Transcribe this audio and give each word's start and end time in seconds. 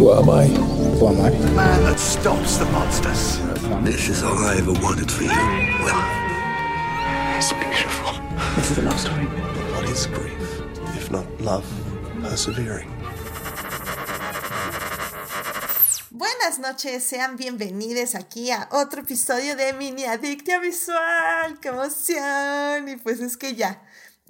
Who 0.00 0.14
am 0.14 0.30
I? 0.30 0.46
Who 0.46 1.08
am 1.08 1.20
I? 1.20 1.28
The 1.28 1.50
man 1.52 1.84
that 1.84 2.00
stops 2.00 2.56
the 2.56 2.64
monsters. 2.72 3.36
This 3.84 4.08
is 4.08 4.22
all 4.22 4.38
I 4.38 4.56
ever 4.56 4.72
wanted 4.80 5.12
for 5.12 5.24
you. 5.24 5.28
Love. 5.28 6.08
It's 7.36 7.52
beautiful. 7.52 8.16
This 8.56 8.70
is 8.70 8.78
a 8.78 8.82
love 8.88 8.98
story. 8.98 9.26
What 9.76 9.84
is 9.90 10.06
grief, 10.06 10.40
if 10.96 11.10
not 11.10 11.26
love 11.42 11.66
persevering? 12.22 12.88
Buenas 16.10 16.58
noches, 16.58 17.06
sean 17.06 17.36
bienvenidos 17.36 18.14
aquí 18.14 18.50
a 18.50 18.70
otro 18.72 19.02
episodio 19.02 19.54
de 19.54 19.74
Mini 19.74 20.04
Adictia 20.04 20.60
Visual. 20.60 21.58
¡Qué 21.60 21.68
emoción! 21.68 22.88
Y 22.88 22.96
pues 22.96 23.20
es 23.20 23.36
que 23.36 23.54
ya, 23.54 23.82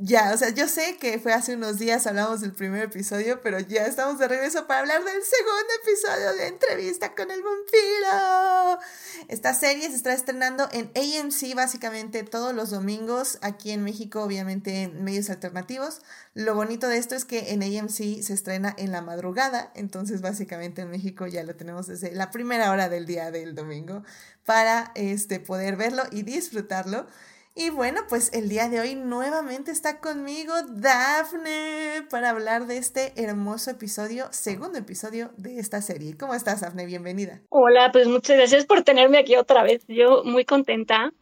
ya, 0.03 0.33
o 0.33 0.37
sea, 0.39 0.49
yo 0.49 0.67
sé 0.67 0.97
que 0.99 1.19
fue 1.19 1.35
hace 1.35 1.55
unos 1.55 1.79
días 1.79 2.07
hablamos 2.07 2.41
del 2.41 2.53
primer 2.53 2.85
episodio, 2.85 3.43
pero 3.43 3.61
ya 3.61 3.85
estamos 3.85 4.19
de 4.19 4.29
regreso 4.29 4.67
para 4.67 4.81
hablar 4.81 5.05
del 5.05 5.23
segundo 5.23 5.73
episodio 5.85 6.33
de 6.39 6.47
Entrevista 6.47 7.15
con 7.15 7.31
el 7.31 7.43
Vampiro. 7.43 8.81
Esta 9.29 9.53
serie 9.53 9.91
se 9.91 9.97
está 9.97 10.15
estrenando 10.15 10.69
en 10.73 10.91
AMC 10.97 11.55
básicamente 11.55 12.23
todos 12.23 12.55
los 12.55 12.71
domingos, 12.71 13.39
aquí 13.43 13.73
en 13.73 13.85
México 13.85 14.23
obviamente 14.23 14.85
en 14.85 15.05
medios 15.05 15.29
alternativos. 15.29 16.01
Lo 16.33 16.55
bonito 16.55 16.89
de 16.89 16.97
esto 16.97 17.15
es 17.15 17.27
que 17.27 17.53
en 17.53 17.63
AMC 17.63 18.23
se 18.23 18.33
estrena 18.33 18.75
en 18.79 18.93
la 18.93 19.03
madrugada, 19.03 19.71
entonces 19.75 20.23
básicamente 20.23 20.81
en 20.81 20.91
México 20.91 21.27
ya 21.27 21.45
lo 21.45 21.57
tenemos 21.57 21.89
desde 21.89 22.13
la 22.13 22.31
primera 22.31 22.71
hora 22.71 22.89
del 22.89 23.05
día 23.05 23.31
del 23.31 23.55
domingo 23.55 24.03
para 24.47 24.93
este, 24.95 25.41
poder 25.41 25.77
verlo 25.77 26.05
y 26.11 26.23
disfrutarlo. 26.23 27.07
Y 27.55 27.71
bueno, 27.71 28.03
pues 28.09 28.33
el 28.33 28.49
día 28.49 28.69
de 28.69 28.81
hoy 28.81 28.95
nuevamente 28.95 29.73
está 29.73 29.99
conmigo 29.99 30.55
Dafne 30.69 32.07
para 32.09 32.31
hablar 32.31 32.67
de 32.67 32.79
este 32.79 33.13
hermoso 33.17 33.73
episodio, 33.73 34.29
segundo 34.31 34.79
episodio 34.79 35.33
de 35.37 35.59
esta 35.59 35.83
serie. 35.83 36.17
¿Cómo 36.17 36.35
estás, 36.35 36.61
Dafne? 36.61 36.87
Bienvenida. 36.87 37.41
Hola, 37.49 37.91
pues 37.93 38.07
muchas 38.07 38.37
gracias 38.37 38.67
por 38.67 38.83
tenerme 38.83 39.19
aquí 39.19 39.35
otra 39.35 39.65
vez. 39.65 39.85
Yo 39.89 40.23
muy 40.25 40.45
contenta 40.45 41.13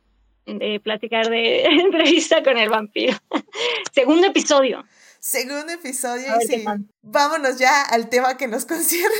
de 0.44 0.80
platicar 0.80 1.28
de 1.30 1.62
entrevista 1.64 2.42
con 2.42 2.58
el 2.58 2.68
vampiro. 2.68 3.16
segundo 3.92 4.26
episodio. 4.26 4.84
Segundo 5.20 5.72
episodio 5.72 6.28
y 6.40 6.46
sí, 6.46 6.64
vámonos 7.02 7.58
ya 7.58 7.82
al 7.82 8.08
tema 8.08 8.36
que 8.36 8.46
nos 8.46 8.64
concierne 8.66 9.16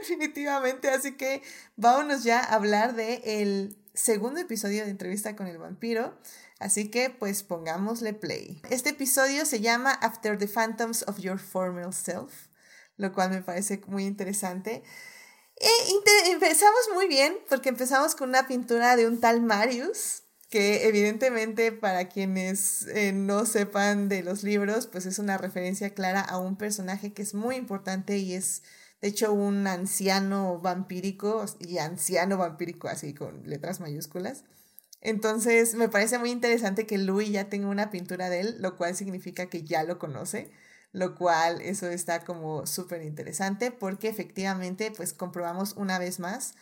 definitivamente, 0.00 0.90
así 0.90 1.16
que 1.16 1.42
vámonos 1.76 2.22
ya 2.22 2.40
a 2.40 2.54
hablar 2.54 2.94
de 2.94 3.22
el 3.24 3.76
segundo 3.94 4.40
episodio 4.40 4.84
de 4.84 4.90
entrevista 4.90 5.36
con 5.36 5.46
el 5.46 5.58
vampiro. 5.58 6.14
Así 6.58 6.90
que 6.90 7.10
pues 7.10 7.42
pongámosle 7.44 8.14
play. 8.14 8.60
Este 8.70 8.90
episodio 8.90 9.46
se 9.46 9.60
llama 9.60 9.92
After 9.92 10.36
the 10.36 10.48
Phantoms 10.48 11.04
of 11.06 11.18
Your 11.18 11.38
Former 11.38 11.92
Self, 11.92 12.48
lo 12.96 13.12
cual 13.12 13.30
me 13.30 13.42
parece 13.42 13.80
muy 13.86 14.04
interesante. 14.04 14.82
E 15.56 16.30
empezamos 16.30 16.80
muy 16.94 17.08
bien 17.08 17.36
porque 17.48 17.68
empezamos 17.68 18.14
con 18.14 18.30
una 18.30 18.46
pintura 18.46 18.96
de 18.96 19.06
un 19.06 19.20
tal 19.20 19.40
Marius, 19.40 20.22
que 20.50 20.88
evidentemente 20.88 21.72
para 21.72 22.08
quienes 22.08 22.86
eh, 22.88 23.12
no 23.12 23.44
sepan 23.44 24.08
de 24.08 24.22
los 24.22 24.42
libros, 24.42 24.86
pues 24.86 25.06
es 25.06 25.18
una 25.18 25.36
referencia 25.36 25.94
clara 25.94 26.20
a 26.20 26.38
un 26.38 26.56
personaje 26.56 27.12
que 27.12 27.22
es 27.22 27.34
muy 27.34 27.56
importante 27.56 28.18
y 28.18 28.34
es 28.34 28.62
de 29.00 29.08
hecho 29.08 29.32
un 29.32 29.66
anciano 29.66 30.58
vampírico 30.58 31.44
y 31.60 31.78
anciano 31.78 32.36
vampírico 32.36 32.88
así 32.88 33.14
con 33.14 33.42
letras 33.44 33.78
mayúsculas. 33.80 34.44
Entonces 35.00 35.74
me 35.74 35.88
parece 35.88 36.18
muy 36.18 36.30
interesante 36.30 36.86
que 36.86 36.98
Louis 36.98 37.30
ya 37.30 37.48
tenga 37.48 37.68
una 37.68 37.90
pintura 37.90 38.30
de 38.30 38.40
él, 38.40 38.56
lo 38.58 38.76
cual 38.76 38.96
significa 38.96 39.46
que 39.46 39.62
ya 39.62 39.84
lo 39.84 39.98
conoce, 39.98 40.50
lo 40.92 41.14
cual 41.14 41.60
eso 41.60 41.88
está 41.88 42.24
como 42.24 42.66
súper 42.66 43.02
interesante 43.02 43.70
porque 43.70 44.08
efectivamente 44.08 44.90
pues 44.96 45.12
comprobamos 45.12 45.74
una 45.74 45.98
vez 45.98 46.18
más 46.18 46.54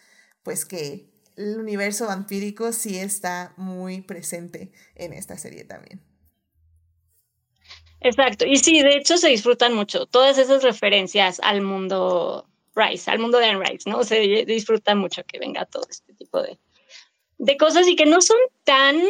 pues 0.43 0.65
que 0.65 1.11
el 1.37 1.59
universo 1.59 2.07
vampírico 2.07 2.73
sí 2.73 2.99
está 2.99 3.53
muy 3.57 4.01
presente 4.01 4.73
en 4.95 5.13
esta 5.13 5.39
serie 5.39 5.65
también. 5.65 6.03
Exacto, 8.01 8.47
y 8.47 8.57
sí, 8.57 8.83
de 8.83 8.97
hecho 8.97 9.17
se 9.17 9.29
disfrutan 9.29 9.75
mucho 9.75 10.07
todas 10.07 10.39
esas 10.39 10.63
referencias 10.63 11.41
al 11.43 11.63
mundo 11.63 12.49
Rice, 12.75 13.11
al 13.11 13.19
mundo 13.19 13.39
de 13.39 13.47
Anne 13.47 13.65
Rice, 13.65 13.89
¿no? 13.89 14.05
Se 14.05 14.45
disfruta 14.47 14.95
mucho 14.95 15.25
que 15.25 15.39
venga 15.39 15.65
todo 15.65 15.87
este 15.89 16.13
tipo 16.13 16.43
de, 16.43 16.59
de 17.39 17.57
cosas 17.57 17.87
y 17.89 17.97
que 17.97 18.07
no 18.07 18.21
son 18.21 18.39
tan 18.65 19.01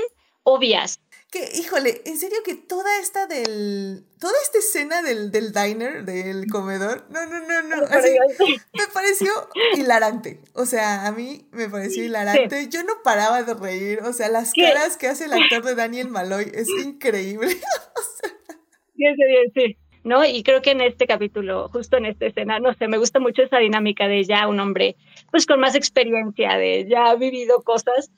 obvias. 0.43 1.01
Que, 1.31 1.51
híjole, 1.59 2.03
en 2.07 2.17
serio 2.19 2.39
que 2.45 2.55
toda 2.55 3.01
esta 3.01 3.27
del. 3.27 4.05
Toda 4.21 4.35
esta 4.43 4.59
escena 4.59 5.03
del, 5.03 5.33
del 5.33 5.53
diner, 5.53 6.05
del 6.05 6.47
comedor, 6.47 7.05
no, 7.11 7.27
no, 7.27 7.41
no, 7.41 7.63
no. 7.63 7.77
me 8.75 8.87
pareció 8.95 9.31
hilarante. 9.77 10.41
O 10.55 10.67
sea, 10.67 11.07
a 11.07 11.13
mí 11.13 11.47
me 11.51 11.69
pareció 11.69 12.05
hilarante. 12.05 12.69
Yo 12.69 12.85
no 12.85 13.03
paraba 13.03 13.43
de 13.43 13.55
reír. 13.55 14.01
O 14.05 14.13
sea, 14.13 14.29
las 14.29 14.53
caras 14.53 14.97
que 14.97 15.09
hace 15.09 15.25
el 15.25 15.33
actor 15.33 15.65
de 15.65 15.75
Daniel 15.75 16.09
Maloy 16.09 16.51
es 16.55 16.69
increíble. 16.69 17.49
sí, 18.97 19.05
sí, 19.17 19.53
sí. 19.55 19.77
¿no? 20.07 20.25
Y 20.25 20.45
creo 20.45 20.63
que 20.63 20.71
en 20.71 20.81
este 20.81 21.09
capítulo, 21.09 21.69
justo 21.69 21.97
en 21.97 22.07
esta 22.07 22.27
escena, 22.27 22.61
no 22.61 22.73
sé, 22.75 22.87
me 22.87 22.97
gusta 22.97 23.19
mucho 23.19 23.43
esa 23.43 23.59
dinámica 23.59 24.07
de 24.07 24.23
ya 24.23 24.47
un 24.47 24.61
hombre, 24.61 24.95
pues 25.31 25.47
con 25.47 25.61
más 25.61 25.75
experiencia, 25.75 26.57
de 26.57 26.87
ya 26.89 27.11
ha 27.11 27.15
vivido 27.17 27.63
cosas, 27.63 28.11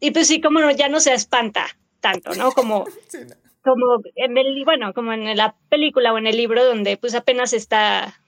y 0.00 0.10
pues 0.10 0.28
sí, 0.28 0.40
como 0.40 0.60
no, 0.60 0.70
ya 0.70 0.88
no 0.88 1.00
se 1.00 1.14
espanta 1.14 1.66
tanto, 2.00 2.34
¿no? 2.34 2.52
Como, 2.52 2.84
como 3.62 4.02
en 4.16 4.36
el, 4.36 4.64
bueno, 4.64 4.92
como 4.92 5.12
en 5.12 5.36
la 5.36 5.56
película 5.68 6.12
o 6.12 6.18
en 6.18 6.26
el 6.26 6.36
libro 6.36 6.64
donde 6.64 6.96
pues 6.96 7.14
apenas 7.14 7.52
está 7.52 8.20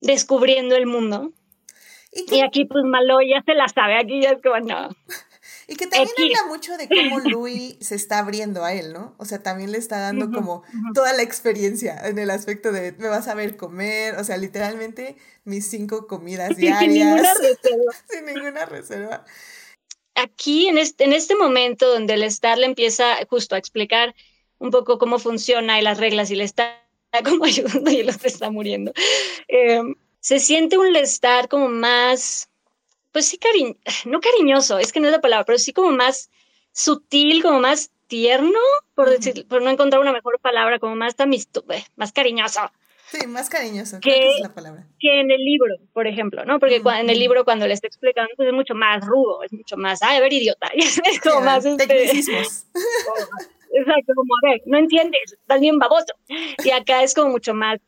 descubriendo 0.00 0.76
el 0.76 0.86
mundo. 0.86 1.32
Y, 2.12 2.40
aquí 2.42 2.66
pues 2.66 2.84
Malo 2.84 3.22
ya 3.22 3.42
se 3.42 3.54
la 3.54 3.68
sabe, 3.68 3.96
aquí 3.96 4.20
ya 4.20 4.32
es 4.32 4.42
como, 4.42 4.60
no. 4.60 4.90
Y 5.72 5.76
que 5.76 5.86
también 5.86 6.10
habla 6.18 6.48
mucho 6.48 6.76
de 6.76 6.86
cómo 6.86 7.18
Louis 7.24 7.76
se 7.80 7.94
está 7.94 8.18
abriendo 8.18 8.62
a 8.62 8.74
él, 8.74 8.92
¿no? 8.92 9.14
O 9.16 9.24
sea, 9.24 9.42
también 9.42 9.72
le 9.72 9.78
está 9.78 10.00
dando 10.00 10.30
como 10.30 10.64
toda 10.92 11.14
la 11.14 11.22
experiencia 11.22 11.98
en 12.06 12.18
el 12.18 12.28
aspecto 12.28 12.72
de 12.72 12.92
me 12.98 13.08
vas 13.08 13.26
a 13.26 13.34
ver 13.34 13.56
comer, 13.56 14.16
o 14.16 14.24
sea, 14.24 14.36
literalmente 14.36 15.16
mis 15.44 15.66
cinco 15.66 16.06
comidas 16.06 16.56
diarias. 16.58 16.78
Sin 16.78 16.92
ninguna 16.92 17.32
reserva. 17.32 17.92
Sin 18.10 18.26
ninguna 18.26 18.66
reserva. 18.66 19.24
Aquí, 20.14 20.68
en 20.68 20.76
este, 20.76 21.04
en 21.04 21.14
este 21.14 21.36
momento 21.36 21.88
donde 21.88 22.12
el 22.12 22.24
Star 22.24 22.58
le 22.58 22.66
empieza 22.66 23.16
justo 23.30 23.54
a 23.54 23.58
explicar 23.58 24.14
un 24.58 24.70
poco 24.70 24.98
cómo 24.98 25.18
funciona 25.18 25.80
y 25.80 25.82
las 25.82 25.96
reglas 25.96 26.30
y 26.30 26.34
le 26.34 26.44
está 26.44 26.84
como 27.24 27.46
ayudando 27.46 27.90
y 27.90 28.00
el 28.00 28.10
otro 28.10 28.28
está 28.28 28.50
muriendo, 28.50 28.92
em, 29.48 29.94
se 30.20 30.38
siente 30.38 30.76
un 30.76 30.92
Lestar 30.92 31.48
como 31.48 31.70
más 31.70 32.50
pues 33.12 33.26
sí, 33.26 33.38
cariñ 33.38 33.76
no 34.06 34.20
cariñoso, 34.20 34.78
es 34.78 34.92
que 34.92 35.00
no 35.00 35.06
es 35.06 35.12
la 35.12 35.20
palabra, 35.20 35.44
pero 35.44 35.58
sí 35.58 35.72
como 35.72 35.92
más 35.92 36.30
sutil, 36.72 37.42
como 37.42 37.60
más 37.60 37.90
tierno, 38.06 38.58
por, 38.94 39.08
decir, 39.08 39.46
por 39.46 39.62
no 39.62 39.70
encontrar 39.70 40.00
una 40.00 40.12
mejor 40.12 40.38
palabra, 40.40 40.78
como 40.78 40.96
más 40.96 41.18
amistoso, 41.18 41.72
eh, 41.72 41.84
más 41.96 42.12
cariñoso. 42.12 42.60
Sí, 43.06 43.26
más 43.26 43.50
cariñoso, 43.50 44.00
que, 44.00 44.36
es 44.36 44.40
la 44.40 44.54
palabra. 44.54 44.86
Que 44.98 45.20
en 45.20 45.30
el 45.30 45.44
libro, 45.44 45.74
por 45.92 46.06
ejemplo, 46.06 46.44
¿no? 46.46 46.58
Porque 46.58 46.76
en 46.76 47.10
el 47.10 47.18
libro 47.18 47.44
cuando 47.44 47.66
le 47.66 47.74
está 47.74 47.86
explicando, 47.86 48.30
pues 48.36 48.48
es 48.48 48.54
mucho 48.54 48.74
más 48.74 49.04
rudo, 49.04 49.42
es 49.42 49.52
mucho 49.52 49.76
más, 49.76 50.02
ay, 50.02 50.16
a 50.16 50.20
ver, 50.20 50.32
idiota, 50.32 50.68
es 50.74 51.20
como 51.22 51.42
más... 51.42 51.64
Este, 51.64 51.86
tecnicismos. 51.86 52.66
exacto, 53.74 54.12
como, 54.14 54.34
a 54.42 54.50
ver, 54.50 54.62
no 54.66 54.78
entiendes, 54.78 55.32
estás 55.32 55.60
bien 55.60 55.78
baboso. 55.78 56.14
Y 56.64 56.70
acá 56.70 57.02
es 57.02 57.14
como 57.14 57.30
mucho 57.30 57.52
más 57.52 57.80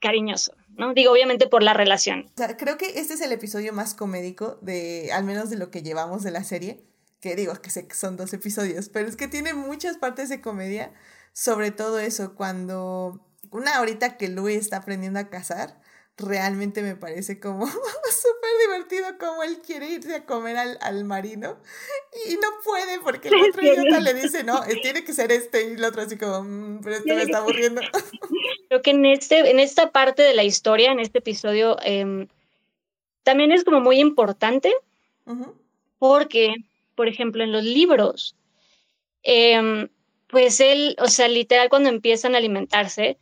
cariñoso. 0.00 0.54
¿No? 0.78 0.94
Digo, 0.94 1.12
obviamente 1.12 1.46
por 1.46 1.62
la 1.62 1.74
relación. 1.74 2.30
creo 2.56 2.78
que 2.78 2.98
este 2.98 3.14
es 3.14 3.20
el 3.20 3.32
episodio 3.32 3.72
más 3.72 3.94
comédico 3.94 4.58
de, 4.62 5.10
al 5.12 5.24
menos 5.24 5.50
de 5.50 5.56
lo 5.56 5.70
que 5.70 5.82
llevamos 5.82 6.22
de 6.22 6.30
la 6.30 6.44
serie, 6.44 6.84
que 7.20 7.36
digo 7.36 7.52
que 7.54 7.70
son 7.94 8.16
dos 8.16 8.32
episodios, 8.32 8.88
pero 8.88 9.08
es 9.08 9.16
que 9.16 9.28
tiene 9.28 9.52
muchas 9.52 9.98
partes 9.98 10.28
de 10.28 10.40
comedia, 10.40 10.92
sobre 11.32 11.72
todo 11.72 11.98
eso, 11.98 12.34
cuando 12.34 13.26
una 13.50 13.76
ahorita 13.76 14.16
que 14.16 14.28
Louis 14.28 14.56
está 14.56 14.78
aprendiendo 14.78 15.18
a 15.18 15.28
cazar, 15.28 15.80
realmente 16.18 16.82
me 16.82 16.96
parece 16.96 17.38
como 17.38 17.66
súper 17.66 18.50
divertido 18.66 19.18
como 19.18 19.42
él 19.42 19.58
quiere 19.64 19.88
irse 19.90 20.16
a 20.16 20.24
comer 20.24 20.56
al, 20.56 21.04
marino. 21.04 21.58
Y 22.28 22.34
no 22.34 22.48
puede 22.64 22.98
porque 23.00 23.28
el 23.28 23.34
otro 23.48 23.62
idiota 23.62 24.00
le 24.00 24.14
dice, 24.14 24.42
no, 24.44 24.60
tiene 24.82 25.04
que 25.04 25.12
ser 25.12 25.30
este 25.32 25.70
y 25.70 25.72
el 25.74 25.84
otro 25.84 26.02
así 26.02 26.18
como, 26.18 26.42
mm, 26.42 26.80
pero 26.82 26.96
esto 26.96 27.14
me 27.14 27.22
está 27.22 27.38
aburriendo. 27.38 27.80
Creo 28.68 28.82
que 28.82 28.90
en, 28.90 29.06
este, 29.06 29.50
en 29.50 29.60
esta 29.60 29.92
parte 29.92 30.22
de 30.22 30.34
la 30.34 30.44
historia, 30.44 30.92
en 30.92 31.00
este 31.00 31.18
episodio, 31.18 31.76
em, 31.82 32.28
también 33.22 33.52
es 33.52 33.64
como 33.64 33.80
muy 33.80 34.00
importante 34.00 34.72
porque, 35.98 36.54
por 36.94 37.06
ejemplo, 37.06 37.44
en 37.44 37.52
los 37.52 37.62
libros, 37.62 38.34
em, 39.22 39.88
pues 40.28 40.60
él, 40.60 40.96
o 40.98 41.08
sea, 41.08 41.28
literal 41.28 41.68
cuando 41.68 41.90
empiezan 41.90 42.34
a 42.34 42.38
alimentarse, 42.38 43.18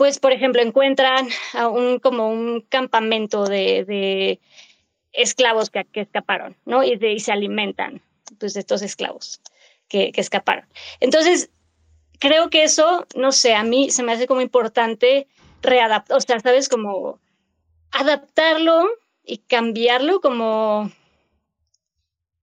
pues, 0.00 0.18
por 0.18 0.32
ejemplo, 0.32 0.62
encuentran 0.62 1.28
un, 1.74 1.98
como 1.98 2.30
un 2.30 2.62
campamento 2.62 3.44
de, 3.44 4.40
esclavos 5.12 5.68
que, 5.68 5.86
escaparon, 5.92 6.56
¿no? 6.64 6.82
Y, 6.82 6.96
de, 6.96 7.18
se 7.18 7.32
alimentan, 7.32 8.00
pues, 8.38 8.54
de 8.54 8.60
estos 8.60 8.80
esclavos 8.80 9.42
que, 9.88 10.10
escaparon. 10.16 10.64
Entonces, 11.00 11.50
creo 12.18 12.48
que 12.48 12.62
eso, 12.62 13.06
no 13.14 13.30
sé, 13.30 13.54
a 13.54 13.62
mí 13.62 13.90
se 13.90 14.02
me 14.02 14.12
hace 14.12 14.26
como 14.26 14.40
importante 14.40 15.28
readaptar, 15.60 16.16
o 16.16 16.20
sea, 16.22 16.40
¿sabes? 16.40 16.70
Como 16.70 17.18
adaptarlo 17.90 18.88
y 19.22 19.36
cambiarlo 19.36 20.22
como 20.22 20.90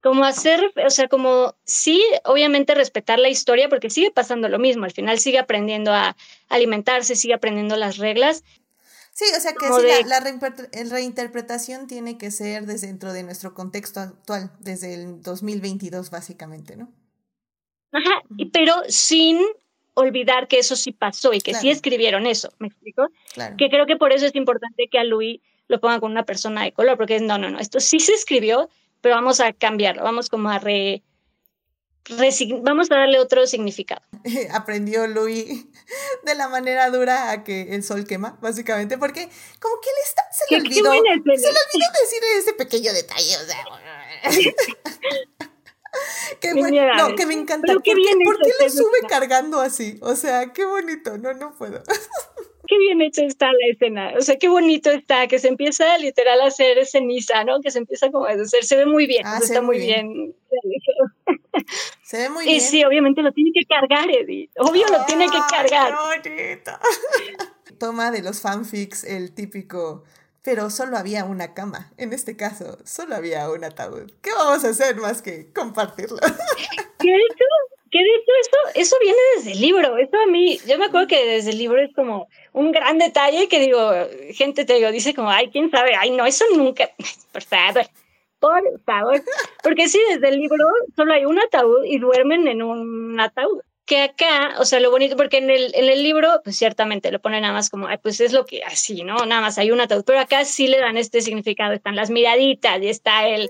como 0.01 0.25
hacer, 0.25 0.73
o 0.85 0.89
sea, 0.89 1.07
como 1.07 1.55
sí, 1.65 2.03
obviamente 2.23 2.75
respetar 2.75 3.19
la 3.19 3.29
historia, 3.29 3.69
porque 3.69 3.89
sigue 3.89 4.11
pasando 4.11 4.47
lo 4.49 4.59
mismo, 4.59 4.85
al 4.85 4.91
final 4.91 5.19
sigue 5.19 5.39
aprendiendo 5.39 5.91
a 5.91 6.15
alimentarse, 6.49 7.15
sigue 7.15 7.33
aprendiendo 7.33 7.75
las 7.75 7.97
reglas. 7.97 8.43
Sí, 9.11 9.25
o 9.35 9.39
sea 9.39 9.53
que 9.53 9.65
sí, 9.65 10.07
la, 10.07 10.19
reinterpretación 10.89 11.87
tiene 11.87 12.19
que 12.19 12.29
ser 12.29 12.67
desde 12.67 12.85
dentro 12.85 13.13
de 13.13 13.23
nuestro 13.23 13.55
contexto 13.55 13.99
actual, 13.99 14.51
desde 14.59 14.93
el 14.93 15.23
2022 15.23 16.11
básicamente, 16.11 16.75
¿no? 16.75 16.91
Ajá, 17.91 18.21
pero 18.53 18.75
sin 18.89 19.39
olvidar 19.95 20.47
que 20.47 20.59
eso 20.59 20.75
sí 20.75 20.91
pasó 20.91 21.33
y 21.33 21.41
que 21.41 21.55
sí 21.55 21.71
escribieron 21.71 22.27
eso, 22.27 22.53
¿me 22.59 22.67
explico? 22.67 23.07
Claro. 23.33 23.55
Que 23.57 23.69
creo 23.69 23.87
que 23.87 23.95
por 23.95 24.13
eso 24.13 24.27
es 24.27 24.35
importante 24.35 24.87
que 24.87 24.99
a 24.99 25.03
Luis 25.03 25.41
lo 25.67 25.79
pongan 25.79 25.99
con 25.99 26.11
una 26.11 26.23
persona 26.23 26.63
de 26.63 26.71
color, 26.71 26.97
porque 26.97 27.19
no, 27.19 27.39
no, 27.39 27.49
no, 27.49 27.59
esto 27.59 27.79
sí 27.79 27.99
se 27.99 28.13
escribió, 28.13 28.69
pero 29.01 29.15
vamos 29.15 29.39
a 29.39 29.53
cambiarlo, 29.53 30.03
vamos 30.03 30.29
como 30.29 30.49
a 30.49 30.59
re, 30.59 31.03
vamos 32.61 32.91
a 32.91 32.95
darle 32.95 33.19
otro 33.19 33.45
significado. 33.47 34.01
Aprendió 34.51 35.07
Louis 35.07 35.65
de 36.23 36.35
la 36.35 36.47
manera 36.47 36.89
dura 36.89 37.31
a 37.31 37.43
que 37.43 37.75
el 37.75 37.83
sol 37.83 38.05
quema, 38.05 38.37
básicamente, 38.41 38.97
porque 38.97 39.27
como 39.59 39.75
que 39.81 39.89
él 39.89 39.95
está, 40.05 40.23
se 40.31 40.45
le 40.49 40.61
olvidó, 40.61 40.91
se 40.91 41.01
le 41.01 41.09
olvidó 41.11 41.49
decir 42.01 42.23
ese 42.37 42.53
pequeño 42.53 42.93
detalle, 42.93 43.35
o 43.37 43.45
sea. 43.45 43.65
que, 46.39 46.53
no, 46.53 47.15
que 47.15 47.25
me 47.25 47.33
encanta. 47.33 47.73
¿Por, 47.73 47.81
qué, 47.83 47.93
¿por 47.93 48.37
qué 48.39 48.51
lo 48.59 48.69
sube 48.69 49.01
cargando 49.07 49.61
así? 49.61 49.97
O 50.01 50.15
sea, 50.15 50.53
qué 50.53 50.65
bonito, 50.65 51.17
no, 51.17 51.33
no 51.33 51.55
puedo. 51.55 51.81
qué 52.67 52.77
bien 52.77 53.01
hecha 53.01 53.23
está 53.23 53.47
la 53.47 53.67
escena, 53.71 54.13
o 54.17 54.21
sea, 54.21 54.37
qué 54.37 54.47
bonito 54.47 54.91
está, 54.91 55.27
que 55.27 55.39
se 55.39 55.47
empieza 55.47 55.97
literal 55.97 56.41
a 56.41 56.47
hacer 56.47 56.85
ceniza, 56.85 57.43
¿no? 57.43 57.61
Que 57.61 57.71
se 57.71 57.79
empieza 57.79 58.11
como 58.11 58.25
a 58.25 58.31
hacer, 58.31 58.63
se 58.63 58.75
ve 58.75 58.85
muy 58.85 59.07
bien, 59.07 59.23
ah, 59.25 59.39
está 59.41 59.61
muy 59.61 59.79
bien. 59.79 60.35
Se 62.03 62.17
ve 62.17 62.29
muy 62.29 62.45
bien. 62.45 62.55
Y 62.55 62.59
sí, 62.61 62.85
obviamente 62.85 63.21
lo 63.21 63.33
tiene 63.33 63.51
que 63.53 63.65
cargar, 63.65 64.09
Edith, 64.09 64.49
obvio 64.57 64.85
lo 64.87 65.03
tiene 65.05 65.25
que 65.25 65.39
cargar. 65.49 65.93
Qué 66.23 66.61
Toma 67.79 68.11
de 68.11 68.21
los 68.21 68.39
fanfics 68.39 69.03
el 69.03 69.33
típico 69.33 70.05
pero 70.47 70.69
solo 70.69 70.97
había 70.97 71.25
una 71.25 71.53
cama. 71.53 71.91
En 71.97 72.13
este 72.13 72.37
caso, 72.37 72.77
solo 72.85 73.17
había 73.17 73.49
un 73.49 73.65
ataúd. 73.65 74.09
¿Qué 74.21 74.31
vamos 74.31 74.63
a 74.63 74.69
hacer 74.69 74.95
más 74.95 75.21
que 75.21 75.51
compartirlo? 75.51 76.19
¿Qué 76.99 77.13
hecho? 77.13 77.76
Que 77.89 77.99
de 77.99 78.05
hecho 78.05 78.31
eso, 78.41 78.79
eso 78.81 78.95
viene 79.01 79.19
desde 79.35 79.51
el 79.53 79.61
libro. 79.61 79.97
Eso 79.97 80.17
a 80.17 80.25
mí, 80.25 80.59
yo 80.67 80.77
me 80.77 80.85
acuerdo 80.85 81.07
que 81.07 81.25
desde 81.25 81.51
el 81.51 81.57
libro 81.57 81.81
es 81.81 81.93
como 81.93 82.27
un 82.53 82.71
gran 82.71 82.97
detalle 82.97 83.47
que 83.47 83.59
digo, 83.59 83.91
gente 84.33 84.65
te 84.65 84.73
digo, 84.73 84.91
dice 84.91 85.13
como, 85.13 85.29
ay, 85.29 85.49
quién 85.51 85.69
sabe, 85.71 85.95
ay, 85.95 86.11
no, 86.11 86.25
eso 86.25 86.45
nunca, 86.55 86.89
por 87.31 87.43
favor, 87.43 87.85
por 88.39 88.81
favor. 88.85 89.23
Porque 89.63 89.87
sí, 89.87 89.99
desde 90.09 90.29
el 90.29 90.39
libro 90.39 90.65
solo 90.95 91.13
hay 91.13 91.25
un 91.25 91.39
ataúd 91.39 91.83
y 91.85 91.99
duermen 91.99 92.47
en 92.47 92.61
un 92.61 93.19
ataúd. 93.19 93.61
Que 93.85 94.01
acá, 94.01 94.55
o 94.59 94.65
sea, 94.65 94.81
lo 94.81 94.91
bonito, 94.91 95.15
porque 95.15 95.37
en 95.37 95.49
el, 95.49 95.73
en 95.73 95.85
el 95.85 96.03
libro, 96.03 96.41
pues 96.43 96.57
ciertamente 96.57 97.09
lo 97.09 97.21
ponen 97.21 97.43
nada 97.43 97.53
más 97.53 97.69
como, 97.69 97.87
ay, 97.87 97.97
pues 98.03 98.19
es 98.19 98.33
lo 98.33 98.45
que 98.45 98.61
así, 98.63 99.03
¿no? 99.03 99.15
Nada 99.25 99.39
más 99.39 99.57
hay 99.57 99.71
un 99.71 99.79
ataúd, 99.79 100.03
pero 100.05 100.19
acá 100.19 100.43
sí 100.43 100.67
le 100.67 100.77
dan 100.77 100.97
este 100.97 101.21
significado, 101.21 101.71
están 101.71 101.95
las 101.95 102.09
miraditas 102.09 102.81
y 102.81 102.89
está 102.89 103.29
el, 103.29 103.49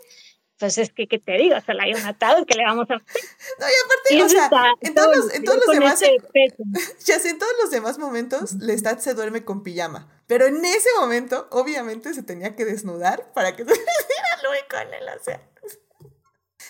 pues 0.59 0.77
es 0.77 0.91
que, 0.91 1.07
¿qué 1.07 1.19
te 1.19 1.33
digo? 1.33 1.55
Se 1.65 1.73
la 1.73 1.83
hay 1.83 1.93
un 1.93 2.05
atado 2.05 2.45
que 2.45 2.55
le 2.55 2.63
vamos 2.63 2.89
a... 2.89 2.93
No, 3.59 3.65
y 3.67 4.19
aparte, 4.19 4.23
o 4.23 4.29
sea, 4.29 4.49
en 4.81 4.93
todos 4.93 5.15
los, 5.15 5.33
en 5.33 5.43
todos 5.43 5.59
los 5.65 5.75
demás... 5.75 5.99
Ya 7.05 7.19
sé, 7.19 7.29
en 7.29 7.39
todos 7.39 7.53
los 7.61 7.71
demás 7.71 7.97
momentos, 7.99 8.53
Lestat 8.53 8.99
se 8.99 9.13
duerme 9.13 9.45
con 9.45 9.63
pijama. 9.63 10.07
Pero 10.27 10.45
en 10.45 10.63
ese 10.65 10.89
momento, 10.99 11.47
obviamente, 11.51 12.13
se 12.13 12.23
tenía 12.23 12.55
que 12.55 12.65
desnudar 12.65 13.31
para 13.33 13.55
que 13.55 13.63
se 13.65 13.71
viera 13.71 14.43
Louis 14.43 14.63
con 14.69 14.93
él, 14.93 15.19
o 15.19 15.23
sea... 15.23 15.41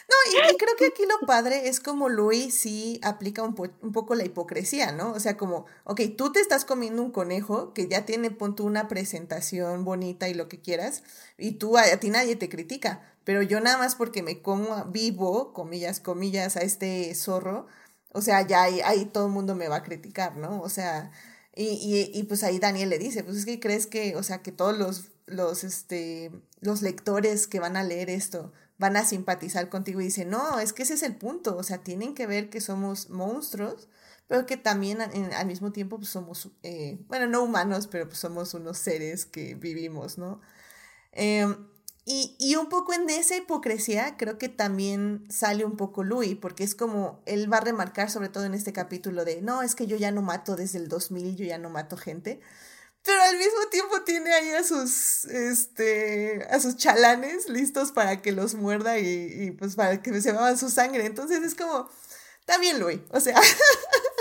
No, 0.10 0.16
y, 0.32 0.56
creo 0.56 0.76
que 0.78 0.86
aquí 0.86 1.04
lo 1.06 1.28
padre 1.28 1.68
es 1.68 1.82
como 1.82 2.08
Louis 2.08 2.54
sí 2.54 2.98
aplica 3.04 3.44
un, 3.44 3.56
un, 3.82 3.92
poco 3.92 4.16
la 4.16 4.24
hipocresía, 4.24 4.94
¿no? 4.94 5.12
O 5.12 5.20
sea, 5.20 5.36
como, 5.36 5.66
ok, 5.84 6.00
tú 6.18 6.32
te 6.32 6.40
estás 6.40 6.64
comiendo 6.64 7.04
un 7.04 7.12
conejo 7.12 7.74
que 7.74 7.90
ya 7.90 8.06
tiene, 8.06 8.32
pon 8.32 8.56
una 8.60 8.88
presentación 8.88 9.84
bonita 9.84 10.30
y 10.30 10.34
lo 10.34 10.48
que 10.48 10.62
quieras, 10.62 11.04
y 11.38 11.54
tú, 11.54 11.78
a 11.78 11.84
ti 11.98 12.10
nadie 12.10 12.38
te 12.38 12.48
critica, 12.48 13.17
pero 13.28 13.42
yo 13.42 13.60
nada 13.60 13.78
más 13.78 13.96
porque 13.96 14.24
me 14.24 14.42
como 14.42 14.86
vivo, 14.86 15.52
comillas, 15.52 16.00
comillas, 16.00 16.56
a 16.56 16.62
este 16.62 17.14
zorro, 17.14 17.68
o 18.14 18.22
sea, 18.22 18.48
ya 18.48 18.64
ahí, 18.64 19.06
todo 19.12 19.26
el 19.26 19.34
mundo 19.34 19.54
me 19.54 19.68
va 19.68 19.76
a 19.78 19.84
criticar, 19.84 20.38
¿no? 20.38 20.62
O 20.62 20.70
sea, 20.70 21.12
y, 21.54 22.10
y, 22.14 22.24
pues 22.24 22.44
ahí 22.44 22.58
Daniel 22.58 22.90
le 22.90 22.98
dice, 22.98 23.26
pues 23.26 23.36
es 23.36 23.46
que 23.46 23.60
crees 23.60 23.86
que, 23.86 24.16
o 24.16 24.24
sea, 24.24 24.42
que 24.42 24.54
todos 24.54 24.78
los, 24.78 25.12
los, 25.26 25.66
este, 25.66 26.32
los 26.62 26.82
lectores 26.82 27.48
que 27.48 27.60
van 27.60 27.76
a 27.76 27.84
leer 27.84 28.10
esto 28.10 28.54
van 28.78 28.96
a 28.96 29.04
simpatizar 29.04 29.68
contigo 29.68 30.00
y 30.00 30.06
dice, 30.06 30.24
no, 30.24 30.60
es 30.62 30.72
que 30.72 30.84
ese 30.84 30.94
es 30.94 31.04
el 31.04 31.18
punto, 31.18 31.58
o 31.58 31.64
sea, 31.64 31.80
tienen 31.80 32.16
que 32.16 32.28
ver 32.28 32.50
que 32.50 32.62
somos 32.62 33.10
monstruos, 33.10 33.90
pero 34.30 34.46
que 34.46 34.56
también 34.56 35.02
al 35.02 35.48
mismo 35.48 35.74
tiempo 35.74 35.98
pues, 35.98 36.10
somos, 36.12 36.50
eh, 36.64 36.98
bueno, 37.10 37.28
no 37.28 37.44
humanos, 37.44 37.88
pero 37.88 38.08
pues 38.08 38.20
somos 38.20 38.54
unos 38.54 38.78
seres 38.78 39.26
que 39.26 39.56
vivimos, 39.56 40.18
¿no? 40.18 40.40
Eh, 41.12 41.46
y, 42.10 42.38
y, 42.40 42.56
un 42.56 42.70
poco 42.70 42.94
en 42.94 43.10
esa 43.10 43.36
hipocresía 43.36 44.16
creo 44.16 44.38
que 44.38 44.48
también 44.48 45.28
sale 45.30 45.66
un 45.66 45.76
poco 45.76 46.06
Louis, 46.06 46.38
porque 46.38 46.64
es 46.64 46.74
como 46.74 47.22
él 47.26 47.52
va 47.52 47.58
a 47.58 47.62
remarcar 47.62 48.10
sobre 48.10 48.30
todo 48.30 48.46
en 48.46 48.54
este 48.54 48.72
capítulo 48.72 49.26
de, 49.26 49.42
no, 49.42 49.62
es 49.62 49.76
que 49.76 49.88
yo 49.88 49.98
ya 49.98 50.10
no 50.12 50.22
mato 50.22 50.56
desde 50.56 50.80
el 50.80 50.88
2000, 50.88 51.36
yo 51.36 51.44
ya 51.44 51.58
no 51.58 51.70
mato 51.70 51.98
gente, 51.98 52.40
pero 53.04 53.22
al 53.22 53.38
mismo 53.38 53.60
tiempo 53.72 54.04
tiene 54.04 54.34
ahí 54.34 54.52
a 54.52 54.64
sus, 54.64 55.26
este, 55.26 56.48
a 56.50 56.62
sus 56.62 56.78
chalanes 56.78 57.50
listos 57.50 57.92
para 57.92 58.22
que 58.22 58.32
los 58.32 58.56
muerda 58.56 58.98
y, 59.00 59.06
y 59.08 59.52
pues 59.52 59.76
para 59.76 60.02
que 60.02 60.22
se 60.22 60.32
beban 60.32 60.58
su 60.58 60.70
sangre. 60.70 61.06
Entonces 61.06 61.44
es 61.44 61.56
como, 61.56 61.90
también 62.46 62.80
Louis, 62.80 63.02
o 63.10 63.20
sea... 63.20 63.36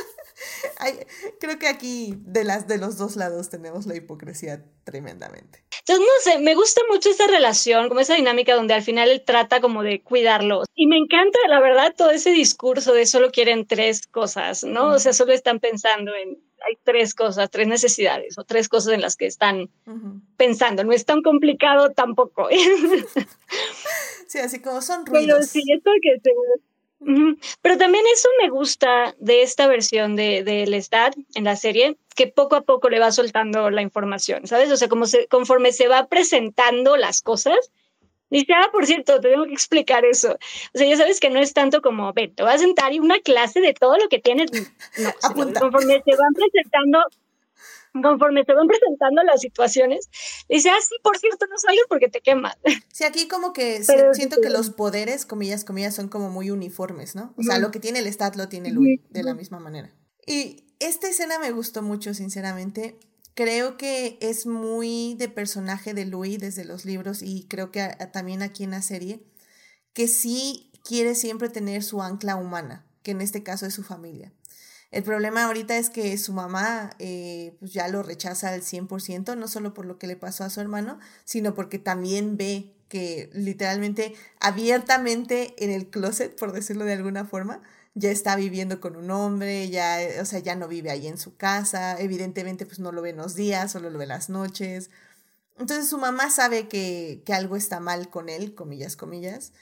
creo 1.41 1.59
que 1.59 1.69
aquí 1.69 2.15
de 2.19 2.45
las 2.45 2.69
de 2.69 2.79
los 2.79 2.97
dos 2.99 3.17
lados 3.17 3.49
tenemos 3.49 3.87
la 3.87 3.97
hipocresía 3.97 4.65
tremendamente. 4.85 5.65
Entonces, 5.81 6.07
no 6.07 6.33
sé, 6.33 6.39
me 6.41 6.55
gusta 6.55 6.81
mucho 6.91 7.11
esa 7.11 7.27
relación, 7.27 7.89
como 7.89 8.01
esa 8.01 8.15
dinámica 8.15 8.55
donde 8.55 8.75
al 8.75 8.83
final 8.83 9.09
él 9.09 9.23
trata 9.25 9.61
como 9.61 9.83
de 9.83 10.03
cuidarlos. 10.03 10.67
Y 10.75 10.87
me 10.87 10.97
encanta, 10.97 11.39
la 11.49 11.61
verdad, 11.61 11.95
todo 11.97 12.11
ese 12.11 12.31
discurso 12.31 12.93
de 12.93 13.07
solo 13.07 13.31
quieren 13.31 13.67
tres 13.67 14.07
cosas, 14.07 14.65
¿no? 14.65 14.95
O 14.95 14.99
sea, 14.99 15.13
solo 15.13 15.33
están 15.33 15.61
pensando 15.61 16.13
en, 16.15 16.39
hay 16.67 16.79
tres 16.83 17.15
cosas, 17.15 17.51
tres 17.51 17.69
necesidades 17.69 18.39
o 18.39 18.45
tres 18.45 18.69
cosas 18.69 18.95
en 18.95 19.01
las 19.01 19.17
que 19.17 19.27
están 19.27 19.71
pensando. 20.37 20.85
No 20.85 20.93
es 20.93 21.05
tan 21.05 21.23
complicado 21.23 21.91
tampoco. 21.93 22.49
sí, 24.27 24.39
así 24.39 24.61
como 24.61 24.83
son 24.83 25.07
ruidos. 25.07 25.27
Pero 25.27 25.43
sí, 25.43 25.63
esto 25.73 25.91
que 26.03 26.21
se 26.21 26.31
pero 27.63 27.77
también 27.77 28.05
eso 28.13 28.29
me 28.43 28.49
gusta 28.49 29.15
de 29.19 29.43
esta 29.43 29.67
versión 29.67 30.17
de, 30.17 30.43
de 30.43 30.67
Lestat 30.67 31.15
en 31.35 31.45
la 31.45 31.57
serie, 31.57 31.99
que 32.15 32.27
poco 32.27 32.57
a 32.57 32.63
poco 32.63 32.89
le 32.89 32.99
va 32.99 33.13
soltando 33.13 33.71
la 33.71 33.83
información, 33.83 34.47
¿sabes? 34.47 34.71
O 34.71 34.77
sea, 34.77 34.89
como 34.89 35.07
se, 35.07 35.27
conforme 35.29 35.73
se 35.73 35.89
va 35.89 36.07
presentando 36.07 36.97
las 36.97 37.21
cosas, 37.21 37.71
dice, 38.31 38.53
ah, 38.55 38.71
por 38.73 38.87
cierto, 38.87 39.21
te 39.21 39.31
tengo 39.31 39.45
que 39.45 39.53
explicar 39.53 40.05
eso. 40.05 40.33
O 40.75 40.79
sea, 40.79 40.89
ya 40.89 40.97
sabes 40.97 41.21
que 41.21 41.31
no 41.31 41.39
es 41.39 41.53
tanto 41.53 41.83
como, 41.83 42.13
ven, 42.13 42.35
te 42.35 42.43
vas 42.43 42.57
a 42.57 42.59
sentar 42.59 42.93
y 42.93 42.99
una 42.99 43.21
clase 43.21 43.61
de 43.61 43.75
todo 43.75 43.97
lo 43.99 44.09
que 44.09 44.19
tienes. 44.19 44.51
No, 44.99 45.13
conforme 45.61 46.03
se 46.05 46.17
van 46.17 46.33
presentando 46.35 47.01
conforme 48.03 48.45
se 48.45 48.53
van 48.53 48.67
presentando 48.69 49.23
las 49.23 49.41
situaciones, 49.41 50.09
dice, 50.49 50.71
ah, 50.71 50.79
sí, 50.81 50.95
por 51.03 51.19
cierto, 51.19 51.47
no 51.47 51.59
salgas 51.59 51.85
porque 51.89 52.09
te 52.09 52.21
quemas. 52.21 52.57
Sí, 52.93 53.05
aquí 53.05 53.29
como 53.29 53.53
que 53.53 53.85
siento 54.15 54.41
que 54.41 54.49
los 54.49 54.71
poderes, 54.71 55.27
comillas, 55.27 55.65
comillas, 55.65 55.95
son 55.95 56.09
como 56.09 56.31
muy 56.31 56.51
uniformes, 56.51 57.15
¿no? 57.15 57.35
O 57.37 57.43
sea, 57.43 57.59
lo 57.59 57.71
que 57.71 57.79
tiene 57.79 57.99
el 57.99 58.07
Stat 58.07 58.37
lo 58.37 58.49
tiene 58.49 58.71
Louis, 58.71 59.01
de 59.11 59.23
la 59.23 59.35
misma 59.35 59.59
manera. 59.59 59.93
Y 60.27 60.65
esta 60.79 61.09
escena 61.09 61.39
me 61.39 61.51
gustó 61.51 61.83
mucho, 61.83 62.15
sinceramente. 62.15 62.99
Creo 63.35 63.77
que 63.77 64.17
es 64.23 64.47
muy 64.47 65.15
de 65.19 65.29
personaje 65.29 65.93
de 65.93 66.07
Louis 66.07 66.39
desde 66.39 66.65
los 66.65 66.87
libros 66.87 67.23
y 67.23 67.47
creo 67.49 67.71
que 67.71 67.87
también 68.13 68.41
aquí 68.41 68.65
en 68.65 68.71
la 68.71 68.81
serie, 68.81 69.27
que 69.93 70.09
sí 70.09 70.71
quiere 70.83 71.15
siempre 71.15 71.51
tener 71.51 71.83
su 71.83 72.01
ancla 72.01 72.37
humana, 72.37 72.87
que 73.03 73.11
en 73.11 73.21
este 73.21 73.43
caso 73.43 73.67
es 73.67 73.75
su 73.75 73.83
familia. 73.83 74.33
El 74.91 75.03
problema 75.03 75.45
ahorita 75.45 75.77
es 75.77 75.91
que 75.91 76.17
su 76.17 76.33
mamá 76.33 76.91
eh, 76.99 77.57
pues 77.59 77.73
ya 77.73 77.89
lo 77.89 78.03
rechaza 78.03 78.51
al 78.51 78.63
100%, 78.63 79.37
no 79.37 79.49
solo 79.49 79.75
por 79.75 79.85
lo 79.85 79.99
que 79.99 80.07
le 80.07 80.17
pasó 80.17 80.45
a 80.45 80.51
su 80.51 80.61
hermano, 80.61 80.99
sino 81.25 81.55
porque 81.55 81.79
también 81.79 82.37
ve 82.37 82.73
que 82.89 83.31
literalmente 83.33 84.15
abiertamente 84.41 85.55
en 85.63 85.71
el 85.71 85.89
closet, 85.91 86.39
por 86.39 86.53
decirlo 86.53 86.85
de 86.85 86.93
alguna 86.95 87.25
forma, 87.25 87.63
ya 87.95 88.11
está 88.11 88.37
viviendo 88.37 88.81
con 88.81 88.95
un 88.97 89.11
hombre, 89.11 89.71
ya, 89.71 89.99
o 90.21 90.25
sea, 90.25 90.39
ya 90.39 90.55
no 90.55 90.69
vive 90.69 90.91
ahí 90.91 91.07
en 91.07 91.19
su 91.19 91.37
casa, 91.37 91.99
evidentemente 91.99 92.67
pues 92.67 92.79
no 92.79 92.93
lo 92.93 93.03
ve 93.03 93.11
en 93.11 93.17
los 93.17 93.35
días, 93.35 93.73
solo 93.73 93.91
lo 93.91 93.99
ve 93.99 94.07
las 94.07 94.29
noches. 94.29 94.91
Entonces 95.59 95.89
su 95.89 95.99
mamá 95.99 96.31
sabe 96.31 96.69
que, 96.69 97.23
que 97.25 97.33
algo 97.33 97.57
está 97.57 97.81
mal 97.81 98.11
con 98.11 98.29
él, 98.29 98.55
comillas, 98.55 98.97
comillas, 98.97 99.53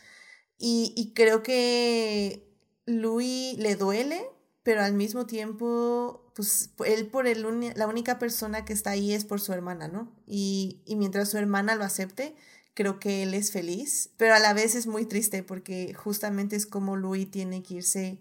y, 0.59 0.93
y 0.97 1.15
creo 1.15 1.43
que 1.43 2.49
Louis 2.87 3.57
le 3.59 3.77
duele 3.77 4.34
pero 4.65 4.83
al 4.83 4.95
mismo 4.95 5.27
tiempo 5.27 6.33
pues 6.35 6.71
él 6.85 7.07
por 7.07 7.29
el 7.29 7.47
la 7.77 7.87
única 7.87 8.19
persona 8.19 8.65
que 8.65 8.73
está 8.73 8.91
ahí 8.91 9.13
es 9.13 9.25
por 9.25 9.41
su 9.41 9.53
hermana, 9.53 9.87
¿no? 9.87 10.13
Y, 10.27 10.83
y 10.85 10.97
mientras 10.97 11.31
su 11.31 11.39
hermana 11.39 11.77
lo 11.77 11.85
acepte, 11.85 12.35
creo 12.75 12.99
que 12.99 13.23
él 13.23 13.35
es 13.35 13.53
feliz, 13.53 14.11
pero 14.17 14.35
a 14.35 14.41
la 14.41 14.53
vez 14.53 14.75
es 14.75 14.89
muy 14.89 15.07
triste 15.07 15.45
porque 15.45 15.95
justamente 15.95 16.57
es 16.57 16.67
como 16.67 16.97
Louis 16.97 17.31
tiene 17.31 17.63
que 17.63 17.75
irse 17.75 18.19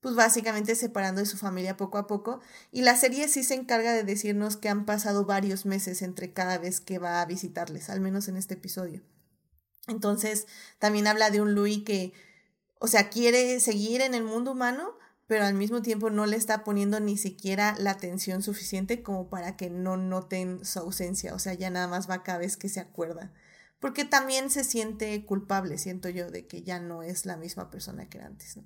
pues 0.00 0.14
básicamente 0.14 0.74
separando 0.74 1.20
de 1.20 1.26
su 1.26 1.36
familia 1.36 1.76
poco 1.76 1.98
a 1.98 2.06
poco. 2.06 2.40
Y 2.72 2.82
la 2.82 2.96
serie 2.96 3.28
sí 3.28 3.44
se 3.44 3.54
encarga 3.54 3.92
de 3.92 4.04
decirnos 4.04 4.56
que 4.56 4.68
han 4.68 4.86
pasado 4.86 5.26
varios 5.26 5.66
meses 5.66 6.02
entre 6.02 6.32
cada 6.32 6.58
vez 6.58 6.80
que 6.80 6.98
va 6.98 7.20
a 7.20 7.26
visitarles, 7.26 7.90
al 7.90 8.00
menos 8.00 8.28
en 8.28 8.36
este 8.36 8.54
episodio. 8.54 9.02
Entonces, 9.88 10.46
también 10.78 11.06
habla 11.06 11.30
de 11.30 11.40
un 11.40 11.54
Louis 11.54 11.84
que, 11.84 12.12
o 12.78 12.86
sea, 12.86 13.10
quiere 13.10 13.60
seguir 13.60 14.00
en 14.00 14.14
el 14.14 14.24
mundo 14.24 14.52
humano, 14.52 14.94
pero 15.30 15.44
al 15.44 15.54
mismo 15.54 15.80
tiempo 15.80 16.10
no 16.10 16.26
le 16.26 16.36
está 16.36 16.64
poniendo 16.64 16.98
ni 16.98 17.16
siquiera 17.16 17.76
la 17.78 17.92
atención 17.92 18.42
suficiente 18.42 19.00
como 19.04 19.30
para 19.30 19.56
que 19.56 19.70
no 19.70 19.96
noten 19.96 20.64
su 20.64 20.80
ausencia. 20.80 21.36
O 21.36 21.38
sea, 21.38 21.54
ya 21.54 21.70
nada 21.70 21.86
más 21.86 22.10
va 22.10 22.24
cada 22.24 22.38
vez 22.38 22.56
que 22.56 22.68
se 22.68 22.80
acuerda. 22.80 23.32
Porque 23.78 24.04
también 24.04 24.50
se 24.50 24.64
siente 24.64 25.24
culpable, 25.24 25.78
siento 25.78 26.08
yo, 26.08 26.32
de 26.32 26.48
que 26.48 26.62
ya 26.62 26.80
no 26.80 27.04
es 27.04 27.26
la 27.26 27.36
misma 27.36 27.70
persona 27.70 28.10
que 28.10 28.18
antes. 28.18 28.56
¿no? 28.56 28.64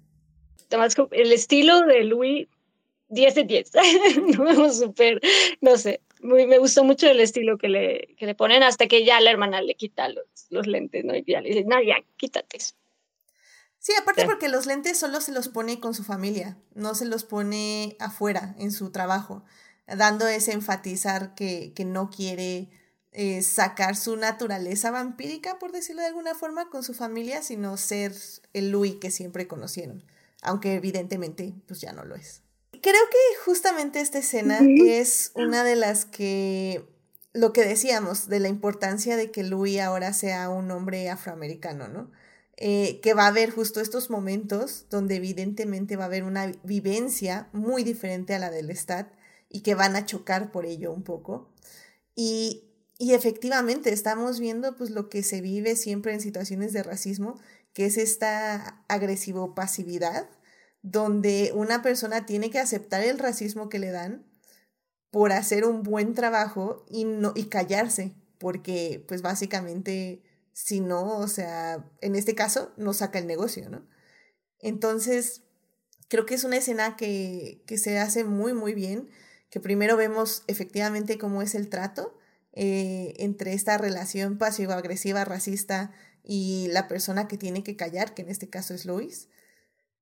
el 1.11 1.33
estilo 1.33 1.83
de 1.83 2.05
Louis, 2.05 2.49
10 3.11 3.35
de 3.35 3.45
10. 3.45 3.71
no, 4.39 4.73
súper, 4.73 5.21
no 5.61 5.77
sé, 5.77 6.01
me 6.21 6.59
gustó 6.59 6.83
mucho 6.83 7.11
el 7.11 7.21
estilo 7.21 7.59
que 7.59 7.69
le, 7.69 8.15
que 8.17 8.25
le 8.25 8.35
ponen 8.35 8.63
hasta 8.63 8.87
que 8.87 9.05
ya 9.05 9.21
la 9.21 9.31
hermana 9.31 9.61
le 9.61 9.75
quita 9.75 10.09
los, 10.09 10.25
los 10.49 10.67
lentes, 10.67 11.05
¿no? 11.05 11.15
Y 11.15 11.25
ya 11.27 11.43
le 11.43 11.51
dice, 11.51 11.65
no, 11.65 11.77
quítate 12.17 12.57
eso. 12.57 12.75
Sí, 13.85 13.93
aparte 14.01 14.25
porque 14.25 14.49
los 14.49 14.65
lentes 14.65 14.97
solo 14.97 15.21
se 15.21 15.31
los 15.31 15.49
pone 15.49 15.79
con 15.79 15.93
su 15.93 16.05
familia, 16.05 16.57
no 16.75 16.95
se 16.95 17.05
los 17.05 17.25
pone 17.25 17.97
afuera, 18.01 18.55
en 18.59 18.73
su 18.73 18.91
trabajo, 18.91 19.45
dando 19.87 20.27
ese 20.27 20.53
enfatizar 20.53 21.35
que, 21.35 21.75
que 21.77 21.85
no 21.85 22.09
quiere 22.09 22.71
eh, 23.13 23.43
sacar 23.43 23.95
su 23.95 24.17
naturaleza 24.17 24.91
vampírica, 24.91 25.59
por 25.59 25.71
decirlo 25.71 26.01
de 26.01 26.09
alguna 26.09 26.35
forma, 26.35 26.71
con 26.71 26.83
su 26.83 26.95
familia, 26.95 27.43
sino 27.43 27.77
ser 27.77 28.15
el 28.55 28.71
Louis 28.71 28.95
que 28.97 29.11
siempre 29.11 29.47
conocieron 29.47 30.03
aunque 30.45 30.75
evidentemente 30.75 31.55
pues 31.67 31.81
ya 31.81 31.93
no 31.93 32.05
lo 32.05 32.15
es. 32.15 32.43
Creo 32.71 33.03
que 33.11 33.41
justamente 33.45 34.01
esta 34.01 34.19
escena 34.19 34.59
es 34.61 35.33
una 35.35 35.65
de 35.65 35.75
las 35.75 36.05
que 36.05 36.87
lo 37.33 37.53
que 37.53 37.65
decíamos 37.65 38.29
de 38.29 38.41
la 38.41 38.49
importancia 38.49 39.17
de 39.17 39.31
que 39.31 39.43
Louis 39.43 39.81
ahora 39.81 40.13
sea 40.13 40.51
un 40.51 40.71
hombre 40.71 41.09
afroamericano, 41.09 41.89
¿no? 41.89 42.13
Eh, 42.57 43.01
que 43.03 43.15
va 43.15 43.25
a 43.25 43.29
haber 43.29 43.51
justo 43.51 43.81
estos 43.81 44.11
momentos 44.11 44.87
donde 44.89 45.17
evidentemente 45.17 45.97
va 45.97 46.05
a 46.05 46.07
haber 46.07 46.23
una 46.23 46.53
vivencia 46.63 47.49
muy 47.53 47.83
diferente 47.83 48.33
a 48.33 48.39
la 48.39 48.51
del 48.51 48.71
Stat 48.77 49.13
y 49.49 49.63
que 49.63 49.75
van 49.75 49.97
a 49.97 50.07
chocar 50.07 50.53
por 50.53 50.65
ello 50.65 50.93
un 50.93 51.03
poco. 51.03 51.53
Y, 52.15 52.65
y 52.99 53.15
efectivamente 53.15 53.93
estamos 53.93 54.39
viendo 54.39 54.77
pues 54.77 54.91
lo 54.91 55.09
que 55.09 55.25
se 55.25 55.41
vive 55.41 55.75
siempre 55.75 56.13
en 56.15 56.21
situaciones 56.21 56.73
de 56.73 56.85
racismo 56.85 57.41
que 57.75 57.87
es 57.87 57.99
esta 57.99 58.85
agresivo 58.89 59.55
pasividad, 59.55 60.29
donde 60.83 61.53
una 61.55 61.83
persona 61.83 62.25
tiene 62.25 62.51
que 62.51 62.61
aceptar 62.61 63.03
el 63.03 63.19
racismo 63.19 63.69
que 63.69 63.81
le 63.81 63.91
dan 63.91 64.25
por 65.11 65.33
hacer 65.33 65.65
un 65.65 65.83
buen 65.83 66.15
trabajo 66.15 66.85
y, 66.89 67.05
no, 67.05 67.33
y 67.35 67.45
callarse, 67.45 68.15
porque 68.39 69.05
pues 69.09 69.23
básicamente 69.23 70.23
si 70.55 70.81
no, 70.81 71.19
o 71.19 71.29
sea, 71.29 71.85
en 72.01 72.17
este 72.17 72.35
caso 72.35 72.73
no 72.79 72.95
saca 72.95 73.19
el 73.19 73.27
negocio, 73.27 73.69
¿no? 73.69 73.87
Entonces, 74.61 75.43
creo 76.09 76.25
que 76.25 76.35
es 76.35 76.45
una 76.45 76.57
escena 76.57 76.97
que, 76.97 77.63
que 77.67 77.77
se 77.77 77.99
hace 77.99 78.25
muy, 78.25 78.55
muy 78.55 78.73
bien, 78.73 79.11
que 79.51 79.61
primero 79.61 79.97
vemos 79.97 80.45
efectivamente 80.47 81.19
cómo 81.19 81.43
es 81.43 81.55
el 81.55 81.69
trato 81.69 82.17
eh, 82.53 83.15
entre 83.19 83.53
esta 83.53 83.77
relación 83.79 84.39
pasivo-agresiva, 84.39 85.25
racista, 85.25 85.93
y 86.23 86.69
la 86.71 86.89
persona 86.89 87.29
que 87.29 87.37
tiene 87.37 87.65
que 87.65 87.77
callar, 87.77 88.15
que 88.15 88.23
en 88.23 88.31
este 88.31 88.49
caso 88.49 88.75
es 88.75 88.87
Luis. 88.87 89.29